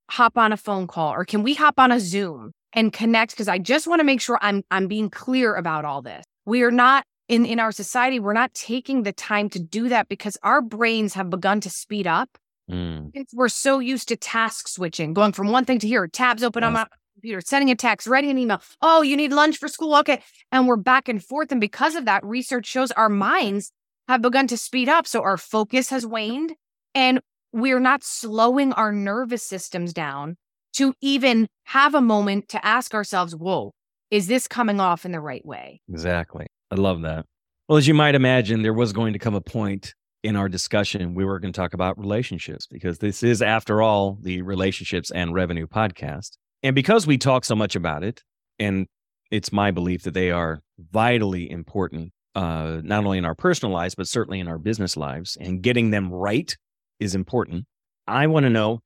hop 0.10 0.38
on 0.38 0.52
a 0.54 0.58
phone 0.58 0.88
call 0.88 1.14
or 1.14 1.26
can 1.26 1.44
we 1.44 1.54
hop 1.54 1.76
on 1.78 1.92
a 1.92 2.00
Zoom 2.00 2.52
and 2.74 2.94
connect 2.94 3.32
because 3.32 3.48
I 3.48 3.58
just 3.58 3.88
want 3.88 4.00
to 4.00 4.04
make 4.04 4.22
sure 4.22 4.40
I'm 4.42 4.64
I'm 4.72 4.88
being 4.88 5.10
clear 5.10 5.56
about 5.56 5.86
all 5.86 6.02
this. 6.02 6.24
We 6.46 6.64
are 6.64 6.72
not 6.72 7.04
in 7.28 7.46
in 7.46 7.60
our 7.60 7.72
society 7.72 8.20
we're 8.20 8.34
not 8.34 8.54
taking 8.54 9.04
the 9.04 9.14
time 9.14 9.50
to 9.50 9.60
do 9.60 9.90
that 9.90 10.08
because 10.10 10.38
our 10.42 10.62
brains 10.62 11.14
have 11.14 11.30
begun 11.30 11.62
to 11.62 11.70
speed 11.70 12.08
up. 12.08 12.30
Mm, 12.70 13.12
We're 13.34 13.50
so 13.50 13.80
used 13.80 14.08
to 14.10 14.16
task 14.16 14.68
switching, 14.68 15.14
going 15.14 15.32
from 15.32 15.52
one 15.52 15.66
thing 15.66 15.80
to 15.80 15.88
here, 15.88 16.08
tabs 16.08 16.44
open 16.44 16.64
on 16.64 16.74
my 16.74 16.86
computer, 17.16 17.42
sending 17.42 17.72
a 17.72 17.76
text, 17.76 18.08
writing 18.08 18.30
an 18.30 18.38
email. 18.38 18.62
Oh, 18.82 19.02
you 19.02 19.18
need 19.18 19.32
lunch 19.34 19.58
for 19.58 19.68
school. 19.68 19.96
Okay. 19.98 20.22
And 20.52 20.68
we're 20.68 20.76
back 20.78 21.10
and 21.10 21.24
forth. 21.24 21.52
And 21.52 21.60
because 21.60 21.96
of 21.96 22.06
that, 22.06 22.24
research 22.24 22.66
shows 22.66 22.92
our 22.92 23.10
minds 23.10 23.72
have 24.08 24.22
begun 24.22 24.48
to 24.48 24.58
speed 24.58 24.88
up. 24.90 25.08
So 25.08 25.22
our 25.22 25.38
focus 25.38 25.90
has 25.90 26.06
waned 26.06 26.54
and 26.96 27.20
we're 27.52 27.80
not 27.80 28.04
slowing 28.04 28.74
our 28.74 28.92
nervous 28.92 29.44
systems 29.44 29.92
down 29.94 30.38
to 30.74 30.94
even 31.02 31.48
have 31.66 31.96
a 31.96 32.02
moment 32.02 32.48
to 32.50 32.64
ask 32.66 32.94
ourselves, 32.94 33.36
whoa, 33.36 33.72
is 34.12 34.28
this 34.28 34.48
coming 34.48 34.80
off 34.80 35.06
in 35.06 35.12
the 35.12 35.20
right 35.20 35.46
way? 35.46 35.82
exactly. 35.90 36.46
I 36.72 36.76
love 36.76 37.02
that. 37.02 37.26
Well, 37.68 37.78
as 37.78 37.88
you 37.88 37.94
might 37.96 38.14
imagine, 38.16 38.62
there 38.62 38.74
was 38.74 38.94
going 38.94 39.14
to 39.14 39.20
come 39.20 39.34
a 39.36 39.42
point 39.42 39.94
in 40.24 40.36
our 40.36 40.50
discussion 40.50 41.16
we 41.16 41.26
were 41.26 41.40
going 41.40 41.54
to 41.54 41.58
talk 41.58 41.74
about 41.74 41.98
relationships 41.98 42.68
because 42.68 43.00
this 43.00 43.24
is, 43.24 43.42
after 43.42 43.82
all, 43.82 44.18
the 44.22 44.42
relationships 44.42 45.12
and 45.12 45.34
revenue 45.34 45.68
podcast. 45.68 46.38
And 46.62 46.76
because 46.76 47.08
we 47.08 47.18
talk 47.18 47.46
so 47.46 47.56
much 47.56 47.76
about 47.76 48.04
it, 48.04 48.24
and 48.60 48.88
it's 49.32 49.54
my 49.54 49.72
belief 49.72 50.04
that 50.04 50.14
they 50.14 50.32
are 50.32 50.60
vitally 50.92 51.50
important, 51.50 52.12
uh, 52.36 52.82
not 52.84 53.06
only 53.06 53.18
in 53.18 53.26
our 53.26 53.36
personal 53.36 53.74
lives, 53.74 53.96
but 53.96 54.08
certainly 54.08 54.40
in 54.40 54.48
our 54.48 54.58
business 54.58 54.98
lives, 54.98 55.38
and 55.40 55.62
getting 55.62 55.92
them 55.92 56.12
right 56.12 56.56
is 57.00 57.16
important. 57.16 57.66
I 58.08 58.28
want 58.28 58.44
to 58.44 58.50
know 58.50 58.82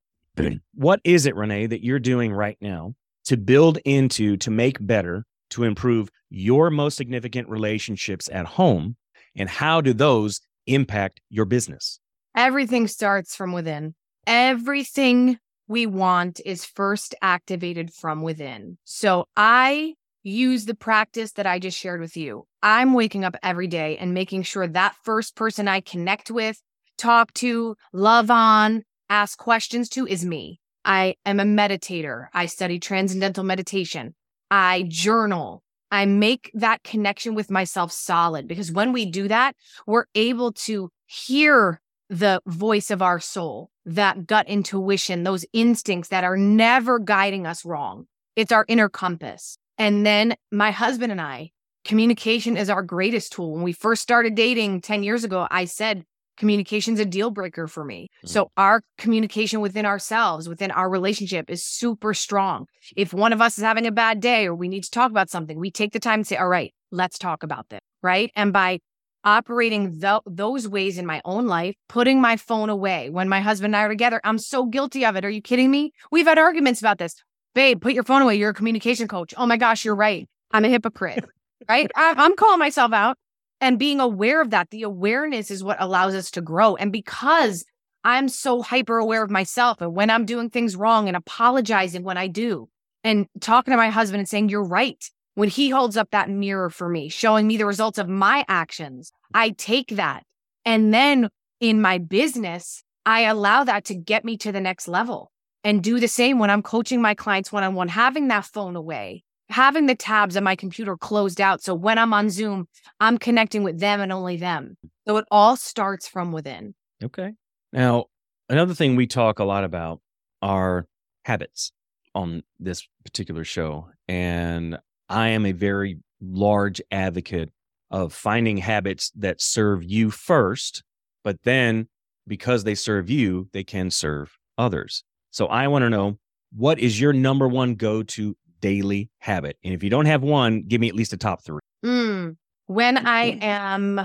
what 0.73 0.99
is 1.03 1.25
it, 1.25 1.35
Renee, 1.35 1.67
that 1.67 1.83
you're 1.83 1.99
doing 1.99 2.31
right 2.31 2.57
now 2.61 2.93
to 3.25 3.37
build 3.37 3.77
into, 3.85 4.37
to 4.37 4.51
make 4.51 4.85
better, 4.85 5.25
to 5.51 5.63
improve 5.63 6.09
your 6.29 6.69
most 6.69 6.97
significant 6.97 7.47
relationships 7.47 8.29
at 8.31 8.45
home? 8.45 8.95
And 9.35 9.49
how 9.49 9.81
do 9.81 9.93
those 9.93 10.41
impact 10.67 11.21
your 11.29 11.45
business? 11.45 11.99
Everything 12.35 12.87
starts 12.87 13.35
from 13.35 13.51
within. 13.51 13.95
Everything 14.25 15.37
we 15.67 15.85
want 15.85 16.39
is 16.45 16.65
first 16.65 17.15
activated 17.21 17.93
from 17.93 18.21
within. 18.21 18.77
So 18.83 19.25
I 19.35 19.95
use 20.23 20.65
the 20.65 20.75
practice 20.75 21.33
that 21.33 21.45
I 21.45 21.59
just 21.59 21.77
shared 21.77 21.99
with 21.99 22.15
you. 22.17 22.47
I'm 22.61 22.93
waking 22.93 23.25
up 23.25 23.35
every 23.43 23.67
day 23.67 23.97
and 23.97 24.13
making 24.13 24.43
sure 24.43 24.67
that 24.67 24.95
first 25.03 25.35
person 25.35 25.67
I 25.67 25.81
connect 25.81 26.31
with, 26.31 26.61
talk 26.97 27.33
to, 27.35 27.75
love 27.91 28.31
on, 28.31 28.83
ask 29.09 29.37
questions 29.37 29.89
to 29.89 30.07
is 30.07 30.25
me. 30.25 30.59
I 30.85 31.15
am 31.25 31.39
a 31.39 31.43
meditator. 31.43 32.27
I 32.33 32.45
study 32.47 32.79
transcendental 32.79 33.43
meditation. 33.43 34.15
I 34.49 34.85
journal. 34.87 35.63
I 35.93 36.07
make 36.07 36.49
that 36.55 36.81
connection 36.81 37.35
with 37.35 37.51
myself 37.51 37.91
solid 37.91 38.47
because 38.47 38.71
when 38.71 38.93
we 38.93 39.05
do 39.05 39.27
that, 39.27 39.55
we're 39.85 40.05
able 40.15 40.51
to 40.53 40.89
hear 41.05 41.79
the 42.09 42.41
voice 42.47 42.89
of 42.89 43.03
our 43.03 43.19
soul, 43.19 43.69
that 43.85 44.25
gut 44.25 44.49
intuition, 44.49 45.21
those 45.21 45.45
instincts 45.53 46.09
that 46.09 46.23
are 46.23 46.35
never 46.35 46.97
guiding 46.97 47.45
us 47.45 47.63
wrong. 47.63 48.07
It's 48.35 48.51
our 48.51 48.65
inner 48.67 48.89
compass. 48.89 49.55
And 49.77 50.03
then 50.03 50.35
my 50.51 50.71
husband 50.71 51.11
and 51.11 51.21
I, 51.21 51.51
communication 51.85 52.57
is 52.57 52.71
our 52.71 52.81
greatest 52.81 53.31
tool. 53.31 53.53
When 53.53 53.61
we 53.61 53.71
first 53.71 54.01
started 54.01 54.33
dating 54.33 54.81
10 54.81 55.03
years 55.03 55.23
ago, 55.23 55.47
I 55.51 55.65
said, 55.65 56.05
communication's 56.37 56.99
a 56.99 57.05
deal 57.05 57.29
breaker 57.31 57.67
for 57.67 57.83
me. 57.85 58.09
Mhm. 58.25 58.29
So 58.29 58.51
our 58.57 58.81
communication 58.97 59.61
within 59.61 59.85
ourselves, 59.85 60.49
within 60.49 60.71
our 60.71 60.89
relationship 60.89 61.49
is 61.49 61.63
super 61.63 62.13
strong. 62.13 62.65
If 62.95 63.13
one 63.13 63.33
of 63.33 63.41
us 63.41 63.57
is 63.57 63.63
having 63.63 63.85
a 63.85 63.91
bad 63.91 64.19
day 64.19 64.47
or 64.47 64.55
we 64.55 64.67
need 64.67 64.83
to 64.83 64.89
talk 64.91 65.11
about 65.11 65.29
something, 65.29 65.59
we 65.59 65.71
take 65.71 65.93
the 65.93 65.99
time 65.99 66.21
to 66.21 66.25
say, 66.25 66.37
all 66.37 66.47
right, 66.47 66.73
let's 66.91 67.17
talk 67.17 67.43
about 67.43 67.69
this. 67.69 67.81
Right. 68.01 68.31
And 68.35 68.51
by 68.51 68.79
operating 69.23 69.99
tho- 69.99 70.21
those 70.25 70.67
ways 70.67 70.97
in 70.97 71.05
my 71.05 71.21
own 71.23 71.47
life, 71.47 71.75
putting 71.87 72.19
my 72.19 72.35
phone 72.35 72.69
away 72.69 73.09
when 73.09 73.29
my 73.29 73.39
husband 73.39 73.73
and 73.73 73.81
I 73.81 73.85
are 73.85 73.89
together, 73.89 74.19
I'm 74.23 74.37
so 74.37 74.65
guilty 74.65 75.05
of 75.05 75.15
it. 75.15 75.23
Are 75.25 75.29
you 75.29 75.41
kidding 75.41 75.71
me? 75.71 75.91
We've 76.11 76.25
had 76.27 76.37
arguments 76.37 76.81
about 76.81 76.97
this. 76.97 77.15
Babe, 77.55 77.81
put 77.81 77.93
your 77.93 78.03
phone 78.03 78.21
away. 78.21 78.35
You're 78.35 78.49
a 78.49 78.53
communication 78.53 79.07
coach. 79.07 79.33
Oh 79.37 79.45
my 79.45 79.57
gosh, 79.57 79.85
you're 79.85 79.95
right. 79.95 80.27
I'm 80.51 80.65
a 80.65 80.69
hypocrite. 80.69 81.23
right. 81.69 81.89
I- 81.95 82.15
I'm 82.17 82.35
calling 82.35 82.59
myself 82.59 82.91
out 82.93 83.17
and 83.63 83.79
being 83.79 84.01
aware 84.01 84.41
of 84.41 84.49
that. 84.49 84.71
The 84.71 84.83
awareness 84.83 85.49
is 85.49 85.63
what 85.63 85.77
allows 85.79 86.13
us 86.13 86.29
to 86.31 86.41
grow. 86.41 86.75
And 86.75 86.91
because 86.91 87.63
I'm 88.03 88.27
so 88.27 88.61
hyper 88.61 88.97
aware 88.97 89.23
of 89.23 89.31
myself 89.31 89.79
and 89.79 89.95
when 89.95 90.09
I'm 90.09 90.25
doing 90.25 90.49
things 90.49 90.75
wrong 90.75 91.07
and 91.07 91.15
apologizing 91.15 92.03
when 92.03 92.17
I 92.17 92.27
do 92.27 92.67
and 93.05 93.25
talking 93.39 93.71
to 93.71 93.77
my 93.77 93.89
husband 93.89 94.19
and 94.19 94.27
saying, 94.27 94.49
You're 94.49 94.65
right. 94.65 95.01
When 95.35 95.49
he 95.49 95.69
holds 95.69 95.97
up 95.97 96.11
that 96.11 96.29
mirror 96.29 96.69
for 96.69 96.89
me, 96.89 97.07
showing 97.09 97.47
me 97.47 97.57
the 97.57 97.65
results 97.65 97.97
of 97.97 98.07
my 98.07 98.45
actions, 98.47 99.11
I 99.33 99.51
take 99.51 99.95
that. 99.95 100.23
And 100.63 100.93
then 100.93 101.29
in 101.59 101.81
my 101.81 101.97
business, 101.97 102.83
I 103.05 103.21
allow 103.21 103.63
that 103.63 103.85
to 103.85 103.95
get 103.95 104.25
me 104.25 104.37
to 104.37 104.51
the 104.51 104.61
next 104.61 104.87
level 104.87 105.31
and 105.63 105.81
do 105.81 105.99
the 105.99 106.07
same 106.07 106.37
when 106.37 106.51
I'm 106.51 106.61
coaching 106.61 107.01
my 107.01 107.15
clients 107.15 107.51
one 107.51 107.63
on 107.63 107.73
one, 107.73 107.87
having 107.87 108.27
that 108.27 108.45
phone 108.45 108.75
away, 108.75 109.23
having 109.53 109.85
the 109.85 109.93
tabs 109.95 110.35
on 110.35 110.43
my 110.43 110.55
computer 110.55 110.97
closed 110.97 111.39
out. 111.39 111.61
So 111.61 111.75
when 111.75 111.99
I'm 111.99 112.11
on 112.11 112.31
Zoom, 112.31 112.67
I'm 112.99 113.19
connecting 113.19 113.61
with 113.61 113.79
them 113.79 114.01
and 114.01 114.11
only 114.11 114.35
them. 114.35 114.77
So 115.07 115.17
it 115.17 115.25
all 115.29 115.55
starts 115.55 116.07
from 116.07 116.31
within. 116.31 116.73
Okay. 117.03 117.33
Now, 117.71 118.05
another 118.49 118.73
thing 118.73 118.95
we 118.95 119.05
talk 119.05 119.37
a 119.37 119.43
lot 119.43 119.63
about 119.63 120.01
are 120.41 120.87
habits 121.25 121.71
on 122.15 122.41
this 122.59 122.87
particular 123.05 123.43
show. 123.43 123.89
And 124.07 124.79
I 125.07 125.29
am 125.29 125.45
a 125.45 125.51
very 125.51 125.99
large 126.19 126.81
advocate 126.91 127.51
of 127.91 128.11
finding 128.11 128.57
habits 128.57 129.11
that 129.15 129.39
serve 129.39 129.83
you 129.83 130.09
first, 130.09 130.83
but 131.23 131.43
then 131.43 131.87
because 132.27 132.63
they 132.63 132.75
serve 132.75 133.07
you, 133.07 133.49
they 133.53 133.63
can 133.63 133.91
serve 133.91 134.35
others. 134.57 135.03
So 135.29 135.45
I 135.45 135.67
want 135.67 135.83
to 135.83 135.91
know 135.91 136.17
what 136.55 136.79
is 136.79 136.99
your 136.99 137.13
number 137.13 137.47
one 137.47 137.75
go 137.75 138.01
to 138.03 138.35
daily 138.63 139.09
habit? 139.19 139.57
And 139.63 139.73
if 139.73 139.83
you 139.83 139.89
don't 139.89 140.05
have 140.05 140.23
one, 140.23 140.63
give 140.63 140.79
me 140.79 140.87
at 140.87 140.95
least 140.95 141.11
a 141.11 141.17
top 141.17 141.43
three. 141.43 141.59
Mm. 141.85 142.37
When 142.67 142.97
I 142.97 143.37
am 143.41 144.01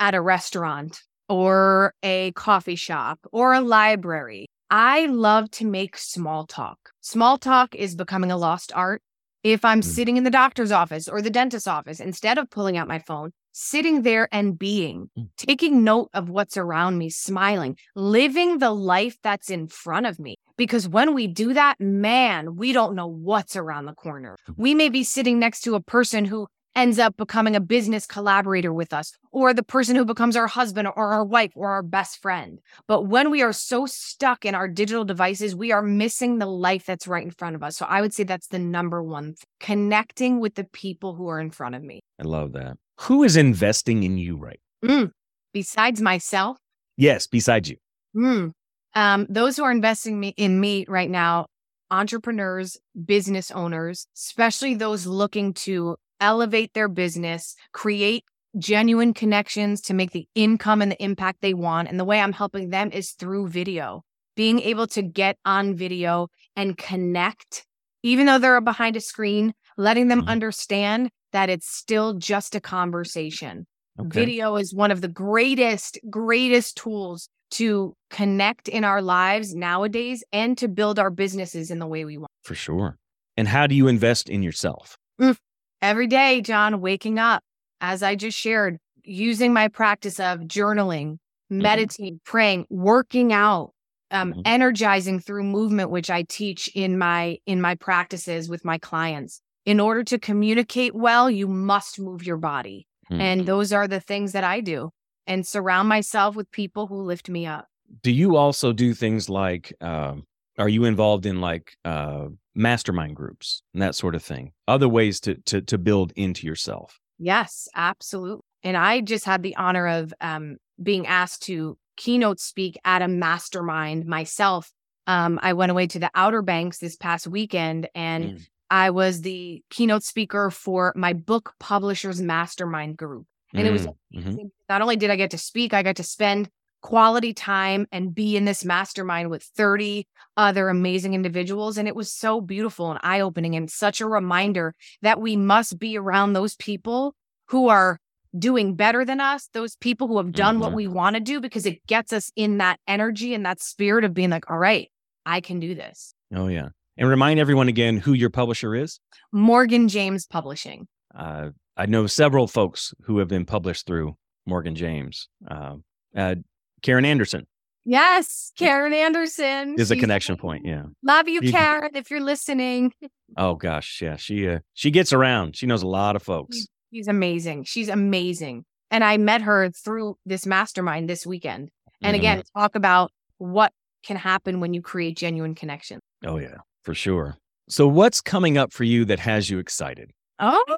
at 0.00 0.14
a 0.14 0.20
restaurant 0.20 1.00
or 1.28 1.94
a 2.02 2.32
coffee 2.32 2.74
shop 2.74 3.20
or 3.30 3.54
a 3.54 3.60
library, 3.60 4.46
I 4.68 5.06
love 5.06 5.50
to 5.52 5.64
make 5.64 5.96
small 5.96 6.44
talk. 6.46 6.78
Small 7.00 7.38
talk 7.38 7.74
is 7.74 7.94
becoming 7.94 8.32
a 8.32 8.36
lost 8.36 8.72
art. 8.74 9.00
If 9.44 9.64
I'm 9.64 9.80
Mm. 9.80 9.84
sitting 9.84 10.16
in 10.16 10.24
the 10.24 10.30
doctor's 10.30 10.72
office 10.72 11.08
or 11.08 11.22
the 11.22 11.30
dentist's 11.30 11.68
office, 11.68 12.00
instead 12.00 12.36
of 12.36 12.50
pulling 12.50 12.76
out 12.76 12.88
my 12.88 12.98
phone, 12.98 13.30
sitting 13.52 14.02
there 14.02 14.28
and 14.32 14.58
being, 14.58 15.10
Mm. 15.18 15.28
taking 15.36 15.84
note 15.84 16.08
of 16.14 16.28
what's 16.28 16.56
around 16.56 16.98
me, 16.98 17.10
smiling, 17.10 17.76
living 17.94 18.58
the 18.58 18.70
life 18.70 19.16
that's 19.22 19.50
in 19.50 19.68
front 19.68 20.06
of 20.06 20.18
me. 20.18 20.36
Because 20.56 20.88
when 20.88 21.14
we 21.14 21.26
do 21.26 21.54
that, 21.54 21.80
man, 21.80 22.56
we 22.56 22.72
don't 22.72 22.94
know 22.94 23.06
what's 23.06 23.56
around 23.56 23.86
the 23.86 23.94
corner. 23.94 24.36
We 24.56 24.74
may 24.74 24.88
be 24.88 25.02
sitting 25.02 25.38
next 25.38 25.62
to 25.62 25.74
a 25.74 25.80
person 25.80 26.26
who 26.26 26.46
ends 26.76 27.00
up 27.00 27.16
becoming 27.16 27.56
a 27.56 27.60
business 27.60 28.06
collaborator 28.06 28.72
with 28.72 28.92
us, 28.92 29.12
or 29.32 29.52
the 29.52 29.62
person 29.62 29.96
who 29.96 30.04
becomes 30.04 30.36
our 30.36 30.46
husband 30.46 30.86
or 30.86 31.12
our 31.12 31.24
wife 31.24 31.50
or 31.56 31.70
our 31.70 31.82
best 31.82 32.22
friend. 32.22 32.60
But 32.86 33.06
when 33.06 33.28
we 33.30 33.42
are 33.42 33.52
so 33.52 33.86
stuck 33.86 34.44
in 34.44 34.54
our 34.54 34.68
digital 34.68 35.04
devices, 35.04 35.56
we 35.56 35.72
are 35.72 35.82
missing 35.82 36.38
the 36.38 36.46
life 36.46 36.86
that's 36.86 37.08
right 37.08 37.24
in 37.24 37.32
front 37.32 37.56
of 37.56 37.62
us. 37.64 37.76
So 37.76 37.86
I 37.86 38.00
would 38.00 38.14
say 38.14 38.22
that's 38.22 38.46
the 38.46 38.60
number 38.60 39.02
one 39.02 39.34
thing, 39.34 39.44
connecting 39.58 40.38
with 40.38 40.54
the 40.54 40.64
people 40.64 41.14
who 41.16 41.28
are 41.28 41.40
in 41.40 41.50
front 41.50 41.74
of 41.74 41.82
me. 41.82 42.00
I 42.20 42.22
love 42.22 42.52
that. 42.52 42.76
Who 43.02 43.22
is 43.22 43.36
investing 43.36 44.02
in 44.02 44.18
you 44.18 44.36
right? 44.36 44.60
Mm. 44.84 45.10
Besides 45.52 46.00
myself, 46.00 46.58
Yes, 47.00 47.26
besides 47.26 47.70
you. 47.70 47.76
Mm. 48.14 48.52
Um, 48.94 49.26
those 49.30 49.56
who 49.56 49.64
are 49.64 49.70
investing 49.70 50.20
me, 50.20 50.34
in 50.36 50.60
me 50.60 50.84
right 50.86 51.08
now, 51.08 51.46
entrepreneurs, 51.90 52.76
business 53.06 53.50
owners, 53.50 54.06
especially 54.14 54.74
those 54.74 55.06
looking 55.06 55.54
to 55.54 55.96
elevate 56.20 56.74
their 56.74 56.88
business, 56.88 57.56
create 57.72 58.24
genuine 58.58 59.14
connections 59.14 59.80
to 59.80 59.94
make 59.94 60.10
the 60.10 60.28
income 60.34 60.82
and 60.82 60.92
the 60.92 61.02
impact 61.02 61.40
they 61.40 61.54
want. 61.54 61.88
And 61.88 61.98
the 61.98 62.04
way 62.04 62.20
I'm 62.20 62.34
helping 62.34 62.68
them 62.68 62.90
is 62.92 63.12
through 63.12 63.48
video, 63.48 64.02
being 64.36 64.60
able 64.60 64.86
to 64.88 65.00
get 65.00 65.38
on 65.46 65.74
video 65.74 66.28
and 66.54 66.76
connect, 66.76 67.64
even 68.02 68.26
though 68.26 68.38
they're 68.38 68.60
behind 68.60 68.94
a 68.96 69.00
screen, 69.00 69.54
letting 69.80 70.08
them 70.08 70.20
mm-hmm. 70.20 70.28
understand 70.28 71.10
that 71.32 71.48
it's 71.48 71.68
still 71.68 72.14
just 72.14 72.54
a 72.54 72.60
conversation. 72.60 73.66
Okay. 73.98 74.20
Video 74.20 74.56
is 74.56 74.74
one 74.74 74.90
of 74.90 75.00
the 75.00 75.08
greatest, 75.08 75.98
greatest 76.08 76.76
tools 76.76 77.28
to 77.52 77.94
connect 78.10 78.68
in 78.68 78.84
our 78.84 79.02
lives 79.02 79.54
nowadays 79.54 80.22
and 80.32 80.56
to 80.58 80.68
build 80.68 80.98
our 80.98 81.10
businesses 81.10 81.70
in 81.70 81.78
the 81.78 81.86
way 81.86 82.04
we 82.04 82.16
want. 82.16 82.30
For 82.44 82.54
sure. 82.54 82.96
And 83.36 83.48
how 83.48 83.66
do 83.66 83.74
you 83.74 83.88
invest 83.88 84.28
in 84.28 84.42
yourself? 84.42 84.96
Mm. 85.20 85.36
Every 85.82 86.06
day, 86.06 86.40
John, 86.42 86.80
waking 86.80 87.18
up, 87.18 87.42
as 87.80 88.02
I 88.02 88.14
just 88.14 88.38
shared, 88.38 88.78
using 89.02 89.52
my 89.52 89.68
practice 89.68 90.20
of 90.20 90.40
journaling, 90.40 91.12
mm-hmm. 91.12 91.62
meditating, 91.62 92.20
praying, 92.24 92.66
working 92.68 93.32
out, 93.32 93.72
um, 94.10 94.32
mm-hmm. 94.32 94.42
energizing 94.44 95.20
through 95.20 95.44
movement, 95.44 95.90
which 95.90 96.10
I 96.10 96.22
teach 96.28 96.68
in 96.74 96.98
my 96.98 97.38
in 97.46 97.60
my 97.60 97.76
practices 97.76 98.48
with 98.48 98.64
my 98.64 98.78
clients. 98.78 99.40
In 99.66 99.78
order 99.78 100.02
to 100.04 100.18
communicate 100.18 100.94
well, 100.94 101.30
you 101.30 101.46
must 101.46 102.00
move 102.00 102.24
your 102.24 102.38
body. 102.38 102.86
Mm-hmm. 103.10 103.20
And 103.20 103.46
those 103.46 103.72
are 103.72 103.86
the 103.88 104.00
things 104.00 104.32
that 104.32 104.44
I 104.44 104.60
do 104.60 104.90
and 105.26 105.46
surround 105.46 105.88
myself 105.88 106.34
with 106.34 106.50
people 106.50 106.86
who 106.86 107.02
lift 107.02 107.28
me 107.28 107.46
up. 107.46 107.66
Do 108.02 108.10
you 108.10 108.36
also 108.36 108.72
do 108.72 108.94
things 108.94 109.28
like, 109.28 109.72
uh, 109.80 110.14
are 110.58 110.68
you 110.68 110.84
involved 110.84 111.26
in 111.26 111.40
like 111.40 111.76
uh, 111.84 112.26
mastermind 112.54 113.16
groups 113.16 113.62
and 113.74 113.82
that 113.82 113.94
sort 113.94 114.14
of 114.14 114.22
thing? 114.22 114.52
Other 114.68 114.88
ways 114.88 115.20
to, 115.20 115.34
to, 115.46 115.60
to 115.62 115.78
build 115.78 116.12
into 116.16 116.46
yourself? 116.46 117.00
Yes, 117.18 117.68
absolutely. 117.74 118.44
And 118.62 118.76
I 118.76 119.00
just 119.00 119.24
had 119.24 119.42
the 119.42 119.56
honor 119.56 119.86
of 119.86 120.14
um, 120.20 120.56
being 120.82 121.06
asked 121.06 121.42
to 121.44 121.76
keynote 121.96 122.40
speak 122.40 122.78
at 122.84 123.02
a 123.02 123.08
mastermind 123.08 124.06
myself. 124.06 124.72
Um, 125.06 125.38
I 125.42 125.52
went 125.52 125.70
away 125.70 125.86
to 125.88 125.98
the 125.98 126.10
Outer 126.14 126.42
Banks 126.42 126.78
this 126.78 126.96
past 126.96 127.26
weekend 127.26 127.88
and 127.94 128.24
mm. 128.24 128.46
I 128.70 128.90
was 128.90 129.22
the 129.22 129.62
keynote 129.70 130.04
speaker 130.04 130.50
for 130.50 130.92
my 130.96 131.12
book 131.12 131.54
publishers 131.58 132.20
mastermind 132.20 132.96
group. 132.96 133.26
And 133.52 133.66
it 133.66 133.72
was 133.72 133.86
mm, 133.86 133.96
mm-hmm. 134.14 134.46
not 134.68 134.80
only 134.80 134.94
did 134.94 135.10
I 135.10 135.16
get 135.16 135.32
to 135.32 135.38
speak, 135.38 135.74
I 135.74 135.82
got 135.82 135.96
to 135.96 136.04
spend 136.04 136.48
quality 136.82 137.34
time 137.34 137.86
and 137.92 138.14
be 138.14 138.36
in 138.36 138.44
this 138.44 138.64
mastermind 138.64 139.28
with 139.28 139.42
30 139.42 140.06
other 140.36 140.68
amazing 140.68 141.14
individuals. 141.14 141.76
And 141.76 141.88
it 141.88 141.96
was 141.96 142.12
so 142.12 142.40
beautiful 142.40 142.90
and 142.90 143.00
eye 143.02 143.20
opening 143.20 143.56
and 143.56 143.70
such 143.70 144.00
a 144.00 144.06
reminder 144.06 144.74
that 145.02 145.20
we 145.20 145.36
must 145.36 145.78
be 145.78 145.98
around 145.98 146.32
those 146.32 146.56
people 146.56 147.14
who 147.48 147.68
are 147.68 147.98
doing 148.38 148.76
better 148.76 149.04
than 149.04 149.20
us, 149.20 149.48
those 149.52 149.76
people 149.76 150.06
who 150.06 150.16
have 150.18 150.32
done 150.32 150.54
mm-hmm. 150.54 150.62
what 150.62 150.72
we 150.72 150.86
want 150.86 151.14
to 151.14 151.20
do, 151.20 151.40
because 151.40 151.66
it 151.66 151.84
gets 151.86 152.12
us 152.12 152.30
in 152.36 152.58
that 152.58 152.78
energy 152.86 153.34
and 153.34 153.44
that 153.44 153.60
spirit 153.60 154.04
of 154.04 154.14
being 154.14 154.30
like, 154.30 154.48
all 154.48 154.58
right, 154.58 154.90
I 155.26 155.40
can 155.40 155.58
do 155.58 155.74
this. 155.74 156.14
Oh, 156.32 156.46
yeah. 156.46 156.68
And 157.00 157.08
remind 157.08 157.40
everyone 157.40 157.68
again 157.68 157.96
who 157.96 158.12
your 158.12 158.28
publisher 158.28 158.74
is 158.74 159.00
Morgan 159.32 159.88
James 159.88 160.26
Publishing. 160.26 160.86
Uh, 161.14 161.48
I 161.74 161.86
know 161.86 162.06
several 162.06 162.46
folks 162.46 162.92
who 163.04 163.18
have 163.18 163.28
been 163.28 163.46
published 163.46 163.86
through 163.86 164.16
Morgan 164.44 164.74
James. 164.74 165.26
Uh, 165.50 165.76
uh, 166.14 166.34
Karen 166.82 167.06
Anderson. 167.06 167.46
Yes, 167.86 168.52
Karen 168.58 168.92
Anderson 168.92 169.76
is 169.78 169.90
a 169.90 169.96
connection 169.96 170.36
point. 170.36 170.66
Yeah, 170.66 170.82
love 171.02 171.26
you, 171.26 171.40
Karen. 171.40 171.92
If 171.94 172.10
you're 172.10 172.20
listening. 172.20 172.92
Oh 173.34 173.54
gosh, 173.54 174.02
yeah, 174.02 174.16
she 174.16 174.46
uh, 174.46 174.58
she 174.74 174.90
gets 174.90 175.14
around. 175.14 175.56
She 175.56 175.64
knows 175.64 175.82
a 175.82 175.88
lot 175.88 176.16
of 176.16 176.22
folks. 176.22 176.66
She's 176.92 177.08
amazing. 177.08 177.64
She's 177.64 177.88
amazing. 177.88 178.66
And 178.90 179.02
I 179.02 179.16
met 179.16 179.40
her 179.40 179.70
through 179.70 180.18
this 180.26 180.44
mastermind 180.44 181.08
this 181.08 181.26
weekend. 181.26 181.70
And 182.02 182.14
mm-hmm. 182.14 182.20
again, 182.20 182.42
talk 182.54 182.74
about 182.74 183.10
what 183.38 183.72
can 184.02 184.16
happen 184.16 184.60
when 184.60 184.74
you 184.74 184.82
create 184.82 185.16
genuine 185.16 185.54
connection. 185.54 186.00
Oh 186.26 186.36
yeah, 186.36 186.56
for 186.82 186.94
sure. 186.94 187.36
So 187.68 187.86
what's 187.86 188.20
coming 188.20 188.58
up 188.58 188.72
for 188.72 188.84
you 188.84 189.04
that 189.06 189.20
has 189.20 189.48
you 189.48 189.58
excited? 189.58 190.10
Oh, 190.38 190.76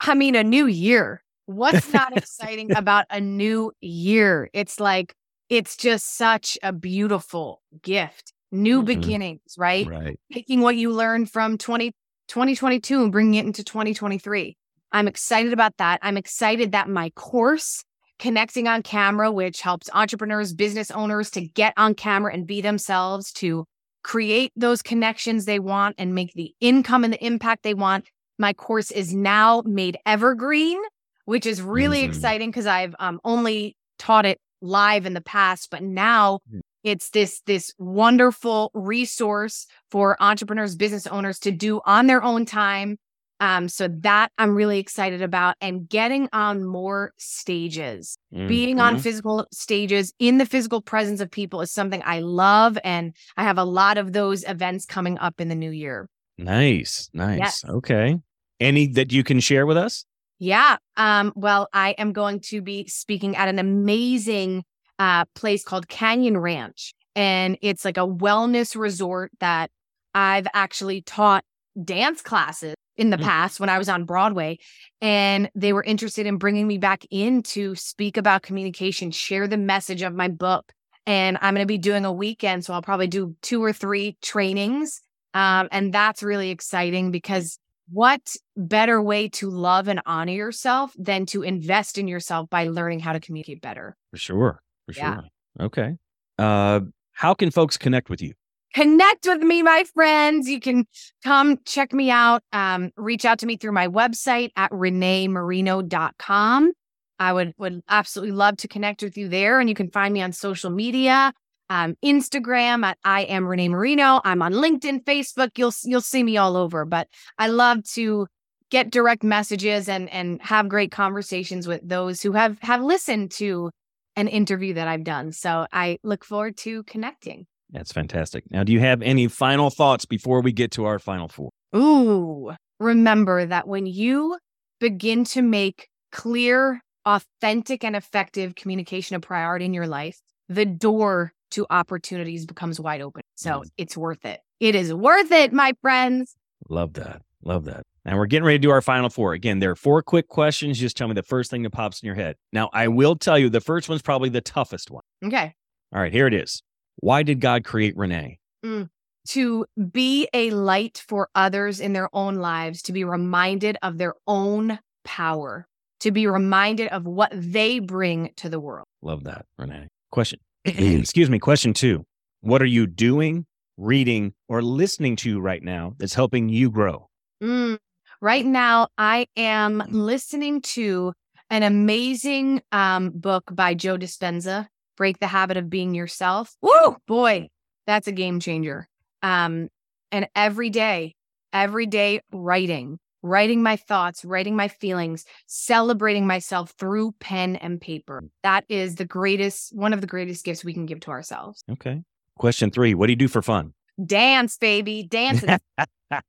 I 0.00 0.14
mean, 0.14 0.34
a 0.34 0.44
new 0.44 0.66
year. 0.66 1.22
What's 1.46 1.92
not 1.92 2.16
exciting 2.16 2.74
about 2.74 3.06
a 3.10 3.20
new 3.20 3.72
year? 3.80 4.48
It's 4.52 4.80
like, 4.80 5.14
it's 5.48 5.76
just 5.76 6.16
such 6.16 6.58
a 6.62 6.72
beautiful 6.72 7.62
gift. 7.82 8.32
New 8.50 8.78
mm-hmm. 8.78 8.86
beginnings, 8.86 9.54
right? 9.58 9.86
Right. 9.86 10.20
Taking 10.32 10.60
what 10.60 10.76
you 10.76 10.92
learned 10.92 11.30
from 11.30 11.58
20, 11.58 11.92
2022 12.28 13.02
and 13.02 13.12
bringing 13.12 13.34
it 13.34 13.46
into 13.46 13.62
2023. 13.62 14.56
I'm 14.92 15.08
excited 15.08 15.52
about 15.52 15.76
that. 15.78 15.98
I'm 16.02 16.16
excited 16.16 16.72
that 16.72 16.88
my 16.88 17.10
course, 17.10 17.84
Connecting 18.18 18.66
on 18.66 18.82
Camera, 18.82 19.30
which 19.30 19.60
helps 19.60 19.88
entrepreneurs, 19.94 20.52
business 20.52 20.90
owners 20.90 21.30
to 21.30 21.42
get 21.42 21.72
on 21.76 21.94
camera 21.94 22.32
and 22.32 22.46
be 22.46 22.60
themselves, 22.60 23.32
to 23.34 23.64
create 24.08 24.50
those 24.56 24.80
connections 24.80 25.44
they 25.44 25.58
want 25.58 25.94
and 25.98 26.14
make 26.14 26.32
the 26.32 26.54
income 26.60 27.04
and 27.04 27.12
the 27.12 27.22
impact 27.22 27.62
they 27.62 27.74
want, 27.74 28.06
my 28.38 28.54
course 28.54 28.90
is 28.90 29.14
now 29.14 29.62
made 29.66 29.98
evergreen, 30.06 30.80
which 31.26 31.44
is 31.44 31.60
really 31.60 31.98
mm-hmm. 31.98 32.12
exciting 32.12 32.48
because 32.48 32.66
I've 32.66 32.94
um, 32.98 33.20
only 33.22 33.76
taught 33.98 34.24
it 34.24 34.40
live 34.62 35.04
in 35.04 35.12
the 35.12 35.20
past, 35.20 35.68
but 35.70 35.82
now 35.82 36.40
mm. 36.50 36.60
it's 36.82 37.10
this 37.10 37.42
this 37.44 37.74
wonderful 37.78 38.70
resource 38.72 39.66
for 39.90 40.16
entrepreneurs, 40.20 40.74
business 40.74 41.06
owners 41.06 41.38
to 41.40 41.50
do 41.50 41.82
on 41.84 42.06
their 42.06 42.22
own 42.22 42.46
time. 42.46 42.96
Um, 43.40 43.68
so 43.68 43.86
that 43.88 44.32
I'm 44.36 44.54
really 44.54 44.80
excited 44.80 45.22
about 45.22 45.54
and 45.60 45.88
getting 45.88 46.28
on 46.32 46.64
more 46.64 47.12
stages, 47.18 48.18
mm-hmm. 48.34 48.48
being 48.48 48.80
on 48.80 48.94
mm-hmm. 48.94 49.02
physical 49.02 49.46
stages 49.52 50.12
in 50.18 50.38
the 50.38 50.46
physical 50.46 50.82
presence 50.82 51.20
of 51.20 51.30
people 51.30 51.60
is 51.60 51.70
something 51.70 52.02
I 52.04 52.20
love. 52.20 52.78
And 52.82 53.14
I 53.36 53.44
have 53.44 53.58
a 53.58 53.64
lot 53.64 53.96
of 53.96 54.12
those 54.12 54.42
events 54.44 54.86
coming 54.86 55.18
up 55.18 55.40
in 55.40 55.48
the 55.48 55.54
new 55.54 55.70
year. 55.70 56.08
Nice. 56.36 57.10
Nice. 57.12 57.38
Yes. 57.38 57.64
Okay. 57.68 58.18
Any 58.60 58.88
that 58.88 59.12
you 59.12 59.22
can 59.22 59.40
share 59.40 59.66
with 59.66 59.76
us? 59.76 60.04
Yeah. 60.38 60.76
Um, 60.96 61.32
well, 61.34 61.68
I 61.72 61.90
am 61.92 62.12
going 62.12 62.40
to 62.46 62.60
be 62.60 62.86
speaking 62.86 63.36
at 63.36 63.48
an 63.48 63.58
amazing 63.58 64.64
uh, 64.98 65.24
place 65.34 65.64
called 65.64 65.88
Canyon 65.88 66.38
Ranch. 66.38 66.94
And 67.14 67.58
it's 67.62 67.84
like 67.84 67.96
a 67.96 68.06
wellness 68.06 68.76
resort 68.76 69.32
that 69.40 69.70
I've 70.14 70.46
actually 70.54 71.02
taught 71.02 71.44
dance 71.84 72.22
classes 72.22 72.74
in 72.98 73.10
the 73.10 73.16
mm. 73.16 73.22
past 73.22 73.60
when 73.60 73.70
I 73.70 73.78
was 73.78 73.88
on 73.88 74.04
Broadway. 74.04 74.58
And 75.00 75.48
they 75.54 75.72
were 75.72 75.84
interested 75.84 76.26
in 76.26 76.36
bringing 76.36 76.66
me 76.66 76.76
back 76.76 77.04
in 77.10 77.42
to 77.44 77.74
speak 77.76 78.16
about 78.16 78.42
communication, 78.42 79.10
share 79.10 79.46
the 79.46 79.56
message 79.56 80.02
of 80.02 80.12
my 80.12 80.28
book. 80.28 80.72
And 81.06 81.38
I'm 81.40 81.54
going 81.54 81.62
to 81.62 81.66
be 81.66 81.78
doing 81.78 82.04
a 82.04 82.12
weekend. 82.12 82.64
So 82.64 82.74
I'll 82.74 82.82
probably 82.82 83.06
do 83.06 83.34
two 83.40 83.62
or 83.64 83.72
three 83.72 84.18
trainings. 84.20 85.00
Um, 85.32 85.68
and 85.72 85.94
that's 85.94 86.22
really 86.22 86.50
exciting 86.50 87.10
because 87.10 87.58
what 87.90 88.36
better 88.56 89.00
way 89.00 89.28
to 89.30 89.48
love 89.48 89.88
and 89.88 90.02
honor 90.04 90.32
yourself 90.32 90.92
than 90.98 91.24
to 91.26 91.42
invest 91.42 91.96
in 91.96 92.08
yourself 92.08 92.50
by 92.50 92.68
learning 92.68 93.00
how 93.00 93.12
to 93.12 93.20
communicate 93.20 93.62
better? 93.62 93.96
For 94.10 94.18
sure. 94.18 94.62
For 94.86 94.92
yeah. 94.92 95.14
sure. 95.14 95.66
Okay. 95.66 95.96
Uh, 96.38 96.80
how 97.12 97.34
can 97.34 97.50
folks 97.50 97.78
connect 97.78 98.10
with 98.10 98.20
you? 98.20 98.34
Connect 98.78 99.26
with 99.26 99.42
me, 99.42 99.64
my 99.64 99.82
friends. 99.92 100.48
You 100.48 100.60
can 100.60 100.86
come 101.24 101.58
check 101.64 101.92
me 101.92 102.12
out. 102.12 102.44
Um, 102.52 102.92
reach 102.96 103.24
out 103.24 103.40
to 103.40 103.46
me 103.46 103.56
through 103.56 103.72
my 103.72 103.88
website 103.88 104.50
at 104.54 104.70
reneemarino.com. 104.70 106.72
I 107.18 107.32
would 107.32 107.54
would 107.58 107.82
absolutely 107.88 108.36
love 108.36 108.56
to 108.58 108.68
connect 108.68 109.02
with 109.02 109.18
you 109.18 109.28
there. 109.28 109.58
And 109.58 109.68
you 109.68 109.74
can 109.74 109.90
find 109.90 110.14
me 110.14 110.22
on 110.22 110.30
social 110.30 110.70
media 110.70 111.32
um, 111.68 111.96
Instagram 112.04 112.84
at 112.84 112.98
I 113.02 113.22
am 113.22 113.48
Renee 113.48 113.68
Marino. 113.68 114.20
I'm 114.24 114.42
on 114.42 114.52
LinkedIn, 114.52 115.02
Facebook. 115.02 115.50
You'll 115.56 115.74
you'll 115.82 116.00
see 116.00 116.22
me 116.22 116.36
all 116.36 116.56
over. 116.56 116.84
But 116.84 117.08
I 117.36 117.48
love 117.48 117.82
to 117.94 118.28
get 118.70 118.92
direct 118.92 119.24
messages 119.24 119.88
and 119.88 120.08
and 120.10 120.40
have 120.40 120.68
great 120.68 120.92
conversations 120.92 121.66
with 121.66 121.80
those 121.82 122.22
who 122.22 122.30
have 122.30 122.60
have 122.60 122.80
listened 122.80 123.32
to 123.32 123.72
an 124.14 124.28
interview 124.28 124.74
that 124.74 124.86
I've 124.86 125.02
done. 125.02 125.32
So 125.32 125.66
I 125.72 125.98
look 126.04 126.24
forward 126.24 126.56
to 126.58 126.84
connecting. 126.84 127.48
That's 127.70 127.92
fantastic. 127.92 128.50
Now, 128.50 128.64
do 128.64 128.72
you 128.72 128.80
have 128.80 129.02
any 129.02 129.28
final 129.28 129.70
thoughts 129.70 130.04
before 130.04 130.40
we 130.40 130.52
get 130.52 130.70
to 130.72 130.86
our 130.86 130.98
final 130.98 131.28
four? 131.28 131.50
Ooh, 131.76 132.52
remember 132.80 133.44
that 133.44 133.68
when 133.68 133.86
you 133.86 134.38
begin 134.80 135.24
to 135.24 135.42
make 135.42 135.88
clear, 136.12 136.80
authentic, 137.04 137.84
and 137.84 137.94
effective 137.94 138.54
communication 138.54 139.16
a 139.16 139.20
priority 139.20 139.66
in 139.66 139.74
your 139.74 139.86
life, 139.86 140.18
the 140.48 140.64
door 140.64 141.32
to 141.50 141.66
opportunities 141.70 142.46
becomes 142.46 142.80
wide 142.80 143.00
open. 143.00 143.22
So 143.36 143.64
it's 143.76 143.96
worth 143.96 144.24
it. 144.24 144.40
It 144.60 144.74
is 144.74 144.92
worth 144.92 145.30
it, 145.30 145.52
my 145.52 145.72
friends. 145.80 146.34
Love 146.68 146.94
that. 146.94 147.22
Love 147.44 147.64
that. 147.66 147.82
And 148.04 148.16
we're 148.16 148.26
getting 148.26 148.44
ready 148.44 148.58
to 148.58 148.62
do 148.62 148.70
our 148.70 148.80
final 148.80 149.10
four. 149.10 149.32
Again, 149.34 149.58
there 149.58 149.70
are 149.70 149.76
four 149.76 150.02
quick 150.02 150.28
questions. 150.28 150.78
Just 150.78 150.96
tell 150.96 151.08
me 151.08 151.14
the 151.14 151.22
first 151.22 151.50
thing 151.50 151.62
that 151.62 151.70
pops 151.70 152.02
in 152.02 152.06
your 152.06 152.16
head. 152.16 152.36
Now, 152.52 152.70
I 152.72 152.88
will 152.88 153.16
tell 153.16 153.38
you 153.38 153.50
the 153.50 153.60
first 153.60 153.88
one's 153.88 154.02
probably 154.02 154.30
the 154.30 154.40
toughest 154.40 154.90
one. 154.90 155.02
Okay. 155.24 155.54
All 155.94 156.00
right, 156.00 156.12
here 156.12 156.26
it 156.26 156.34
is. 156.34 156.62
Why 157.00 157.22
did 157.22 157.40
God 157.40 157.64
create 157.64 157.96
Renee? 157.96 158.38
Mm. 158.64 158.88
To 159.30 159.66
be 159.92 160.28
a 160.32 160.50
light 160.50 161.02
for 161.06 161.28
others 161.34 161.80
in 161.80 161.92
their 161.92 162.08
own 162.12 162.36
lives, 162.36 162.82
to 162.82 162.92
be 162.92 163.04
reminded 163.04 163.76
of 163.82 163.98
their 163.98 164.14
own 164.26 164.78
power, 165.04 165.66
to 166.00 166.10
be 166.10 166.26
reminded 166.26 166.88
of 166.88 167.06
what 167.06 167.30
they 167.34 167.78
bring 167.78 168.32
to 168.36 168.48
the 168.48 168.58
world. 168.58 168.86
Love 169.02 169.24
that, 169.24 169.46
Renee. 169.58 169.88
Question, 170.10 170.40
excuse 170.64 171.30
me, 171.30 171.38
question 171.38 171.72
two. 171.72 172.04
What 172.40 172.62
are 172.62 172.66
you 172.66 172.86
doing, 172.86 173.46
reading, 173.76 174.32
or 174.48 174.62
listening 174.62 175.16
to 175.16 175.40
right 175.40 175.62
now 175.62 175.94
that's 175.98 176.14
helping 176.14 176.48
you 176.48 176.70
grow? 176.70 177.08
Mm. 177.42 177.78
Right 178.20 178.44
now, 178.44 178.88
I 178.96 179.26
am 179.36 179.84
listening 179.88 180.62
to 180.62 181.12
an 181.50 181.62
amazing 181.62 182.62
um, 182.72 183.10
book 183.10 183.44
by 183.52 183.74
Joe 183.74 183.96
Dispenza, 183.96 184.66
Break 184.98 185.20
the 185.20 185.28
Habit 185.28 185.56
of 185.56 185.70
Being 185.70 185.94
Yourself. 185.94 186.56
Woo! 186.60 186.96
Boy, 187.06 187.48
that's 187.86 188.08
a 188.08 188.12
game 188.12 188.40
changer. 188.40 188.88
Um, 189.22 189.68
and 190.10 190.28
every 190.34 190.70
day, 190.70 191.14
every 191.52 191.86
day 191.86 192.20
writing, 192.32 192.98
writing 193.22 193.62
my 193.62 193.76
thoughts, 193.76 194.24
writing 194.24 194.56
my 194.56 194.66
feelings, 194.66 195.24
celebrating 195.46 196.26
myself 196.26 196.74
through 196.78 197.12
pen 197.20 197.54
and 197.54 197.80
paper. 197.80 198.24
That 198.42 198.64
is 198.68 198.96
the 198.96 199.04
greatest, 199.04 199.74
one 199.74 199.92
of 199.92 200.00
the 200.00 200.08
greatest 200.08 200.44
gifts 200.44 200.64
we 200.64 200.74
can 200.74 200.84
give 200.84 200.98
to 201.00 201.12
ourselves. 201.12 201.62
Okay. 201.70 202.02
Question 202.36 202.72
three 202.72 202.94
What 202.94 203.06
do 203.06 203.12
you 203.12 203.16
do 203.16 203.28
for 203.28 203.40
fun? 203.40 203.74
Dance, 204.04 204.58
baby. 204.58 205.04
Dance. 205.04 205.44
I, 206.10 206.20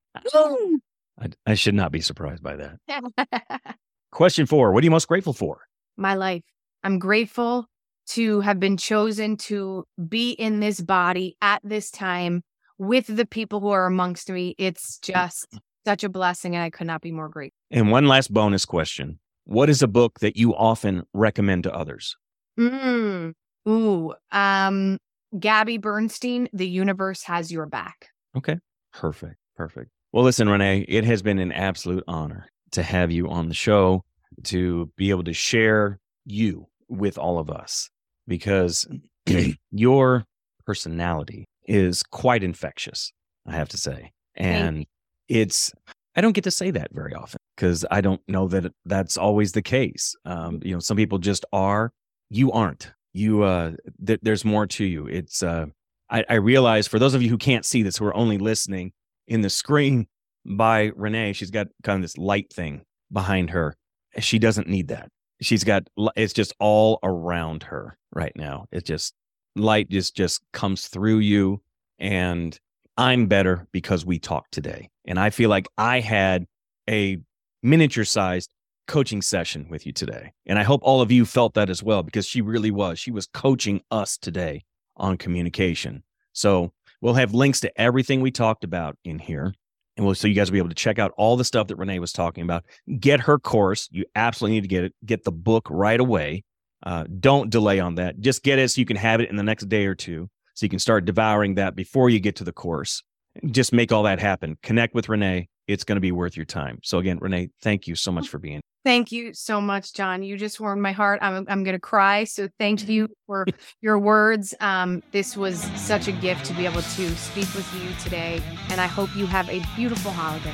I 1.45 1.53
should 1.55 1.75
not 1.75 1.91
be 1.91 2.01
surprised 2.01 2.43
by 2.43 2.55
that. 2.55 3.75
Question 4.11 4.45
four 4.45 4.71
What 4.73 4.83
are 4.83 4.85
you 4.85 4.91
most 4.91 5.07
grateful 5.07 5.33
for? 5.33 5.61
my 5.97 6.13
life. 6.13 6.43
I'm 6.83 6.97
grateful 6.99 7.65
to 8.09 8.41
have 8.41 8.59
been 8.59 8.77
chosen 8.77 9.37
to 9.37 9.85
be 10.07 10.31
in 10.31 10.59
this 10.59 10.81
body 10.81 11.37
at 11.41 11.61
this 11.63 11.91
time 11.91 12.43
with 12.77 13.05
the 13.07 13.25
people 13.25 13.59
who 13.59 13.69
are 13.69 13.85
amongst 13.85 14.29
me. 14.29 14.55
It's 14.57 14.97
just 14.99 15.59
such 15.85 16.03
a 16.03 16.09
blessing, 16.09 16.55
and 16.55 16.63
I 16.63 16.69
could 16.69 16.87
not 16.87 17.01
be 17.01 17.11
more 17.11 17.29
grateful. 17.29 17.57
And 17.71 17.91
one 17.91 18.07
last 18.07 18.33
bonus 18.33 18.65
question 18.65 19.19
What 19.45 19.69
is 19.69 19.81
a 19.81 19.87
book 19.87 20.19
that 20.19 20.37
you 20.37 20.55
often 20.55 21.03
recommend 21.13 21.63
to 21.63 21.73
others? 21.73 22.15
Mm. 22.59 23.33
Ooh, 23.67 24.13
um, 24.31 24.97
Gabby 25.37 25.77
Bernstein, 25.77 26.49
The 26.53 26.67
Universe 26.67 27.23
Has 27.23 27.51
Your 27.51 27.65
Back. 27.65 28.09
Okay. 28.35 28.57
Perfect. 28.93 29.35
Perfect. 29.55 29.91
Well, 30.11 30.23
listen, 30.23 30.49
Renee, 30.49 30.85
it 30.87 31.03
has 31.05 31.21
been 31.21 31.37
an 31.37 31.51
absolute 31.51 32.03
honor 32.07 32.47
to 32.71 32.81
have 32.81 33.11
you 33.11 33.29
on 33.29 33.47
the 33.47 33.53
show, 33.53 34.03
to 34.45 34.91
be 34.95 35.11
able 35.11 35.23
to 35.25 35.33
share 35.33 35.99
you 36.25 36.67
with 36.87 37.17
all 37.17 37.37
of 37.37 37.49
us, 37.49 37.89
because 38.29 38.87
your 39.71 40.23
personality 40.65 41.45
is 41.65 42.03
quite 42.03 42.43
infectious, 42.43 43.11
I 43.45 43.55
have 43.55 43.67
to 43.69 43.77
say. 43.77 44.11
And 44.35 44.85
it's, 45.27 45.73
I 46.15 46.21
don't 46.21 46.31
get 46.31 46.45
to 46.45 46.51
say 46.51 46.71
that 46.71 46.93
very 46.93 47.13
often 47.13 47.39
because 47.57 47.85
I 47.91 47.99
don't 47.99 48.21
know 48.29 48.47
that 48.47 48.71
that's 48.85 49.17
always 49.17 49.51
the 49.51 49.61
case. 49.61 50.15
Um, 50.23 50.59
you 50.63 50.73
know, 50.73 50.79
some 50.79 50.95
people 50.95 51.17
just 51.17 51.43
are, 51.51 51.91
you 52.29 52.51
aren't. 52.53 52.93
You, 53.11 53.43
uh, 53.43 53.71
th- 54.05 54.21
there's 54.21 54.45
more 54.45 54.67
to 54.67 54.85
you. 54.85 55.07
It's, 55.07 55.43
uh, 55.43 55.65
I, 56.09 56.23
I 56.29 56.35
realize 56.35 56.87
for 56.87 56.99
those 56.99 57.13
of 57.13 57.21
you 57.21 57.29
who 57.29 57.37
can't 57.37 57.65
see 57.65 57.83
this, 57.83 57.97
who 57.97 58.05
are 58.05 58.15
only 58.15 58.37
listening, 58.37 58.93
in 59.27 59.41
the 59.41 59.49
screen 59.49 60.07
by 60.45 60.91
Renee, 60.95 61.33
she's 61.33 61.51
got 61.51 61.67
kind 61.83 61.97
of 61.97 62.01
this 62.01 62.17
light 62.17 62.51
thing 62.51 62.83
behind 63.11 63.51
her. 63.51 63.75
She 64.17 64.39
doesn't 64.39 64.67
need 64.67 64.87
that. 64.87 65.09
She's 65.41 65.63
got 65.63 65.87
it's 66.15 66.33
just 66.33 66.53
all 66.59 66.99
around 67.03 67.63
her 67.63 67.97
right 68.13 68.33
now. 68.35 68.65
It 68.71 68.85
just 68.85 69.13
light 69.55 69.89
just 69.89 70.15
just 70.15 70.41
comes 70.53 70.87
through 70.87 71.19
you 71.19 71.61
and 71.97 72.57
I'm 72.97 73.27
better 73.27 73.67
because 73.71 74.05
we 74.05 74.19
talked 74.19 74.51
today. 74.51 74.89
And 75.05 75.19
I 75.19 75.29
feel 75.29 75.49
like 75.49 75.67
I 75.77 76.01
had 76.01 76.45
a 76.89 77.19
miniature 77.63 78.03
sized 78.03 78.49
coaching 78.87 79.21
session 79.21 79.67
with 79.69 79.85
you 79.85 79.93
today. 79.93 80.33
And 80.45 80.59
I 80.59 80.63
hope 80.63 80.81
all 80.83 81.01
of 81.01 81.11
you 81.11 81.25
felt 81.25 81.53
that 81.53 81.69
as 81.69 81.81
well 81.81 82.03
because 82.03 82.25
she 82.25 82.41
really 82.41 82.71
was. 82.71 82.99
She 82.99 83.11
was 83.11 83.27
coaching 83.27 83.81
us 83.91 84.17
today 84.17 84.63
on 84.97 85.17
communication. 85.17 86.03
So 86.33 86.73
We'll 87.01 87.13
have 87.13 87.33
links 87.33 87.61
to 87.61 87.81
everything 87.81 88.21
we 88.21 88.31
talked 88.31 88.63
about 88.63 88.97
in 89.05 89.19
here. 89.19 89.53
And 89.99 90.05
we'll, 90.05 90.15
so 90.15 90.29
you 90.29 90.33
guys 90.33 90.49
will 90.49 90.53
be 90.53 90.59
able 90.59 90.69
to 90.69 90.75
check 90.75 90.97
out 90.97 91.11
all 91.17 91.35
the 91.35 91.43
stuff 91.43 91.67
that 91.67 91.75
Renee 91.75 91.99
was 91.99 92.13
talking 92.13 92.41
about. 92.41 92.63
Get 93.01 93.19
her 93.19 93.37
course. 93.37 93.89
You 93.91 94.05
absolutely 94.15 94.55
need 94.55 94.61
to 94.61 94.69
get 94.69 94.85
it. 94.85 94.93
Get 95.05 95.25
the 95.25 95.31
book 95.33 95.67
right 95.69 95.99
away. 95.99 96.45
Uh, 96.81 97.03
don't 97.19 97.49
delay 97.49 97.81
on 97.81 97.95
that. 97.95 98.17
Just 98.21 98.41
get 98.41 98.59
it 98.59 98.69
so 98.69 98.79
you 98.79 98.85
can 98.85 98.95
have 98.95 99.19
it 99.19 99.29
in 99.29 99.35
the 99.35 99.43
next 99.43 99.67
day 99.67 99.85
or 99.87 99.95
two. 99.95 100.29
So 100.53 100.65
you 100.65 100.69
can 100.69 100.79
start 100.79 101.03
devouring 101.03 101.55
that 101.55 101.75
before 101.75 102.09
you 102.09 102.21
get 102.21 102.37
to 102.37 102.45
the 102.45 102.53
course. 102.53 103.03
Just 103.51 103.73
make 103.73 103.91
all 103.91 104.03
that 104.03 104.21
happen. 104.21 104.57
Connect 104.63 104.95
with 104.95 105.09
Renee. 105.09 105.49
It's 105.69 105.83
going 105.83 105.97
to 105.97 106.01
be 106.01 106.11
worth 106.11 106.35
your 106.35 106.47
time. 106.47 106.79
So 106.83 106.97
again, 106.97 107.19
Renee, 107.21 107.51
thank 107.61 107.85
you 107.85 107.93
so 107.93 108.11
much 108.11 108.27
for 108.27 108.39
being 108.39 108.59
Thank 108.85 109.11
you 109.11 109.33
so 109.33 109.59
much, 109.59 109.93
John. 109.93 110.23
You 110.23 110.37
just 110.37 110.59
warmed 110.59 110.81
my 110.81 110.93
heart. 110.93 111.19
I'm 111.21 111.45
I'm 111.49 111.63
gonna 111.65 111.79
cry. 111.79 112.23
So 112.23 112.47
thank 112.57 112.87
you 112.89 113.09
for 113.27 113.45
your 113.81 113.99
words. 113.99 114.55
Um, 114.61 115.03
this 115.11 115.35
was 115.35 115.59
such 115.79 116.07
a 116.07 116.13
gift 116.13 116.45
to 116.45 116.53
be 116.53 116.65
able 116.65 116.81
to 116.81 117.15
speak 117.17 117.53
with 117.53 117.69
you 117.75 117.89
today, 118.01 118.41
and 118.69 118.79
I 118.79 118.87
hope 118.87 119.13
you 119.15 119.25
have 119.25 119.49
a 119.49 119.61
beautiful 119.75 120.11
holiday. 120.11 120.53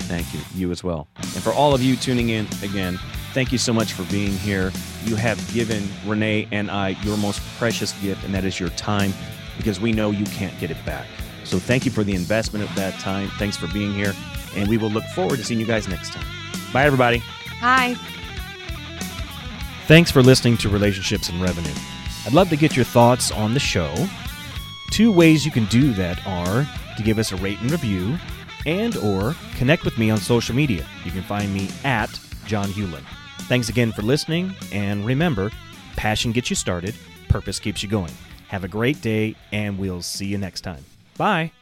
Thank 0.00 0.34
you. 0.34 0.40
You 0.54 0.72
as 0.72 0.82
well. 0.82 1.06
And 1.16 1.42
for 1.42 1.52
all 1.52 1.72
of 1.72 1.80
you 1.80 1.94
tuning 1.94 2.30
in 2.30 2.46
again, 2.64 2.98
thank 3.32 3.52
you 3.52 3.58
so 3.58 3.72
much 3.72 3.92
for 3.92 4.02
being 4.10 4.32
here. 4.32 4.72
You 5.04 5.14
have 5.14 5.38
given 5.54 5.88
Renee 6.04 6.48
and 6.50 6.68
I 6.68 6.90
your 7.04 7.16
most 7.16 7.40
precious 7.58 7.92
gift, 8.02 8.24
and 8.24 8.34
that 8.34 8.44
is 8.44 8.58
your 8.58 8.70
time, 8.70 9.14
because 9.56 9.80
we 9.80 9.92
know 9.92 10.10
you 10.10 10.26
can't 10.26 10.58
get 10.58 10.72
it 10.72 10.84
back. 10.84 11.06
So 11.44 11.58
thank 11.58 11.84
you 11.84 11.90
for 11.90 12.04
the 12.04 12.14
investment 12.14 12.68
of 12.68 12.74
that 12.76 12.98
time. 13.00 13.28
Thanks 13.38 13.56
for 13.56 13.66
being 13.68 13.92
here, 13.92 14.14
and 14.56 14.68
we 14.68 14.78
will 14.78 14.90
look 14.90 15.04
forward 15.14 15.36
to 15.38 15.44
seeing 15.44 15.60
you 15.60 15.66
guys 15.66 15.88
next 15.88 16.12
time. 16.12 16.26
Bye, 16.72 16.84
everybody. 16.84 17.18
Hi. 17.60 17.94
Thanks 19.86 20.10
for 20.10 20.22
listening 20.22 20.56
to 20.58 20.68
Relationships 20.68 21.28
and 21.28 21.40
Revenue. 21.40 21.74
I'd 22.24 22.32
love 22.32 22.48
to 22.50 22.56
get 22.56 22.76
your 22.76 22.84
thoughts 22.84 23.30
on 23.30 23.52
the 23.52 23.60
show. 23.60 23.92
Two 24.90 25.10
ways 25.12 25.44
you 25.44 25.50
can 25.50 25.64
do 25.66 25.92
that 25.94 26.24
are 26.26 26.66
to 26.96 27.02
give 27.02 27.18
us 27.18 27.32
a 27.32 27.36
rate 27.36 27.60
and 27.60 27.70
review 27.70 28.16
and 28.66 28.96
or 28.98 29.34
connect 29.56 29.84
with 29.84 29.98
me 29.98 30.10
on 30.10 30.18
social 30.18 30.54
media. 30.54 30.86
You 31.04 31.10
can 31.10 31.22
find 31.22 31.52
me 31.52 31.68
at 31.84 32.18
John 32.46 32.68
Hewlin. 32.68 33.02
Thanks 33.42 33.68
again 33.68 33.92
for 33.92 34.02
listening 34.02 34.54
and 34.72 35.04
remember, 35.04 35.50
passion 35.96 36.32
gets 36.32 36.50
you 36.50 36.56
started, 36.56 36.94
purpose 37.28 37.58
keeps 37.58 37.82
you 37.82 37.88
going. 37.88 38.12
Have 38.48 38.64
a 38.64 38.68
great 38.68 39.00
day 39.00 39.34
and 39.50 39.78
we'll 39.78 40.02
see 40.02 40.26
you 40.26 40.38
next 40.38 40.60
time. 40.60 40.84
Bye. 41.16 41.52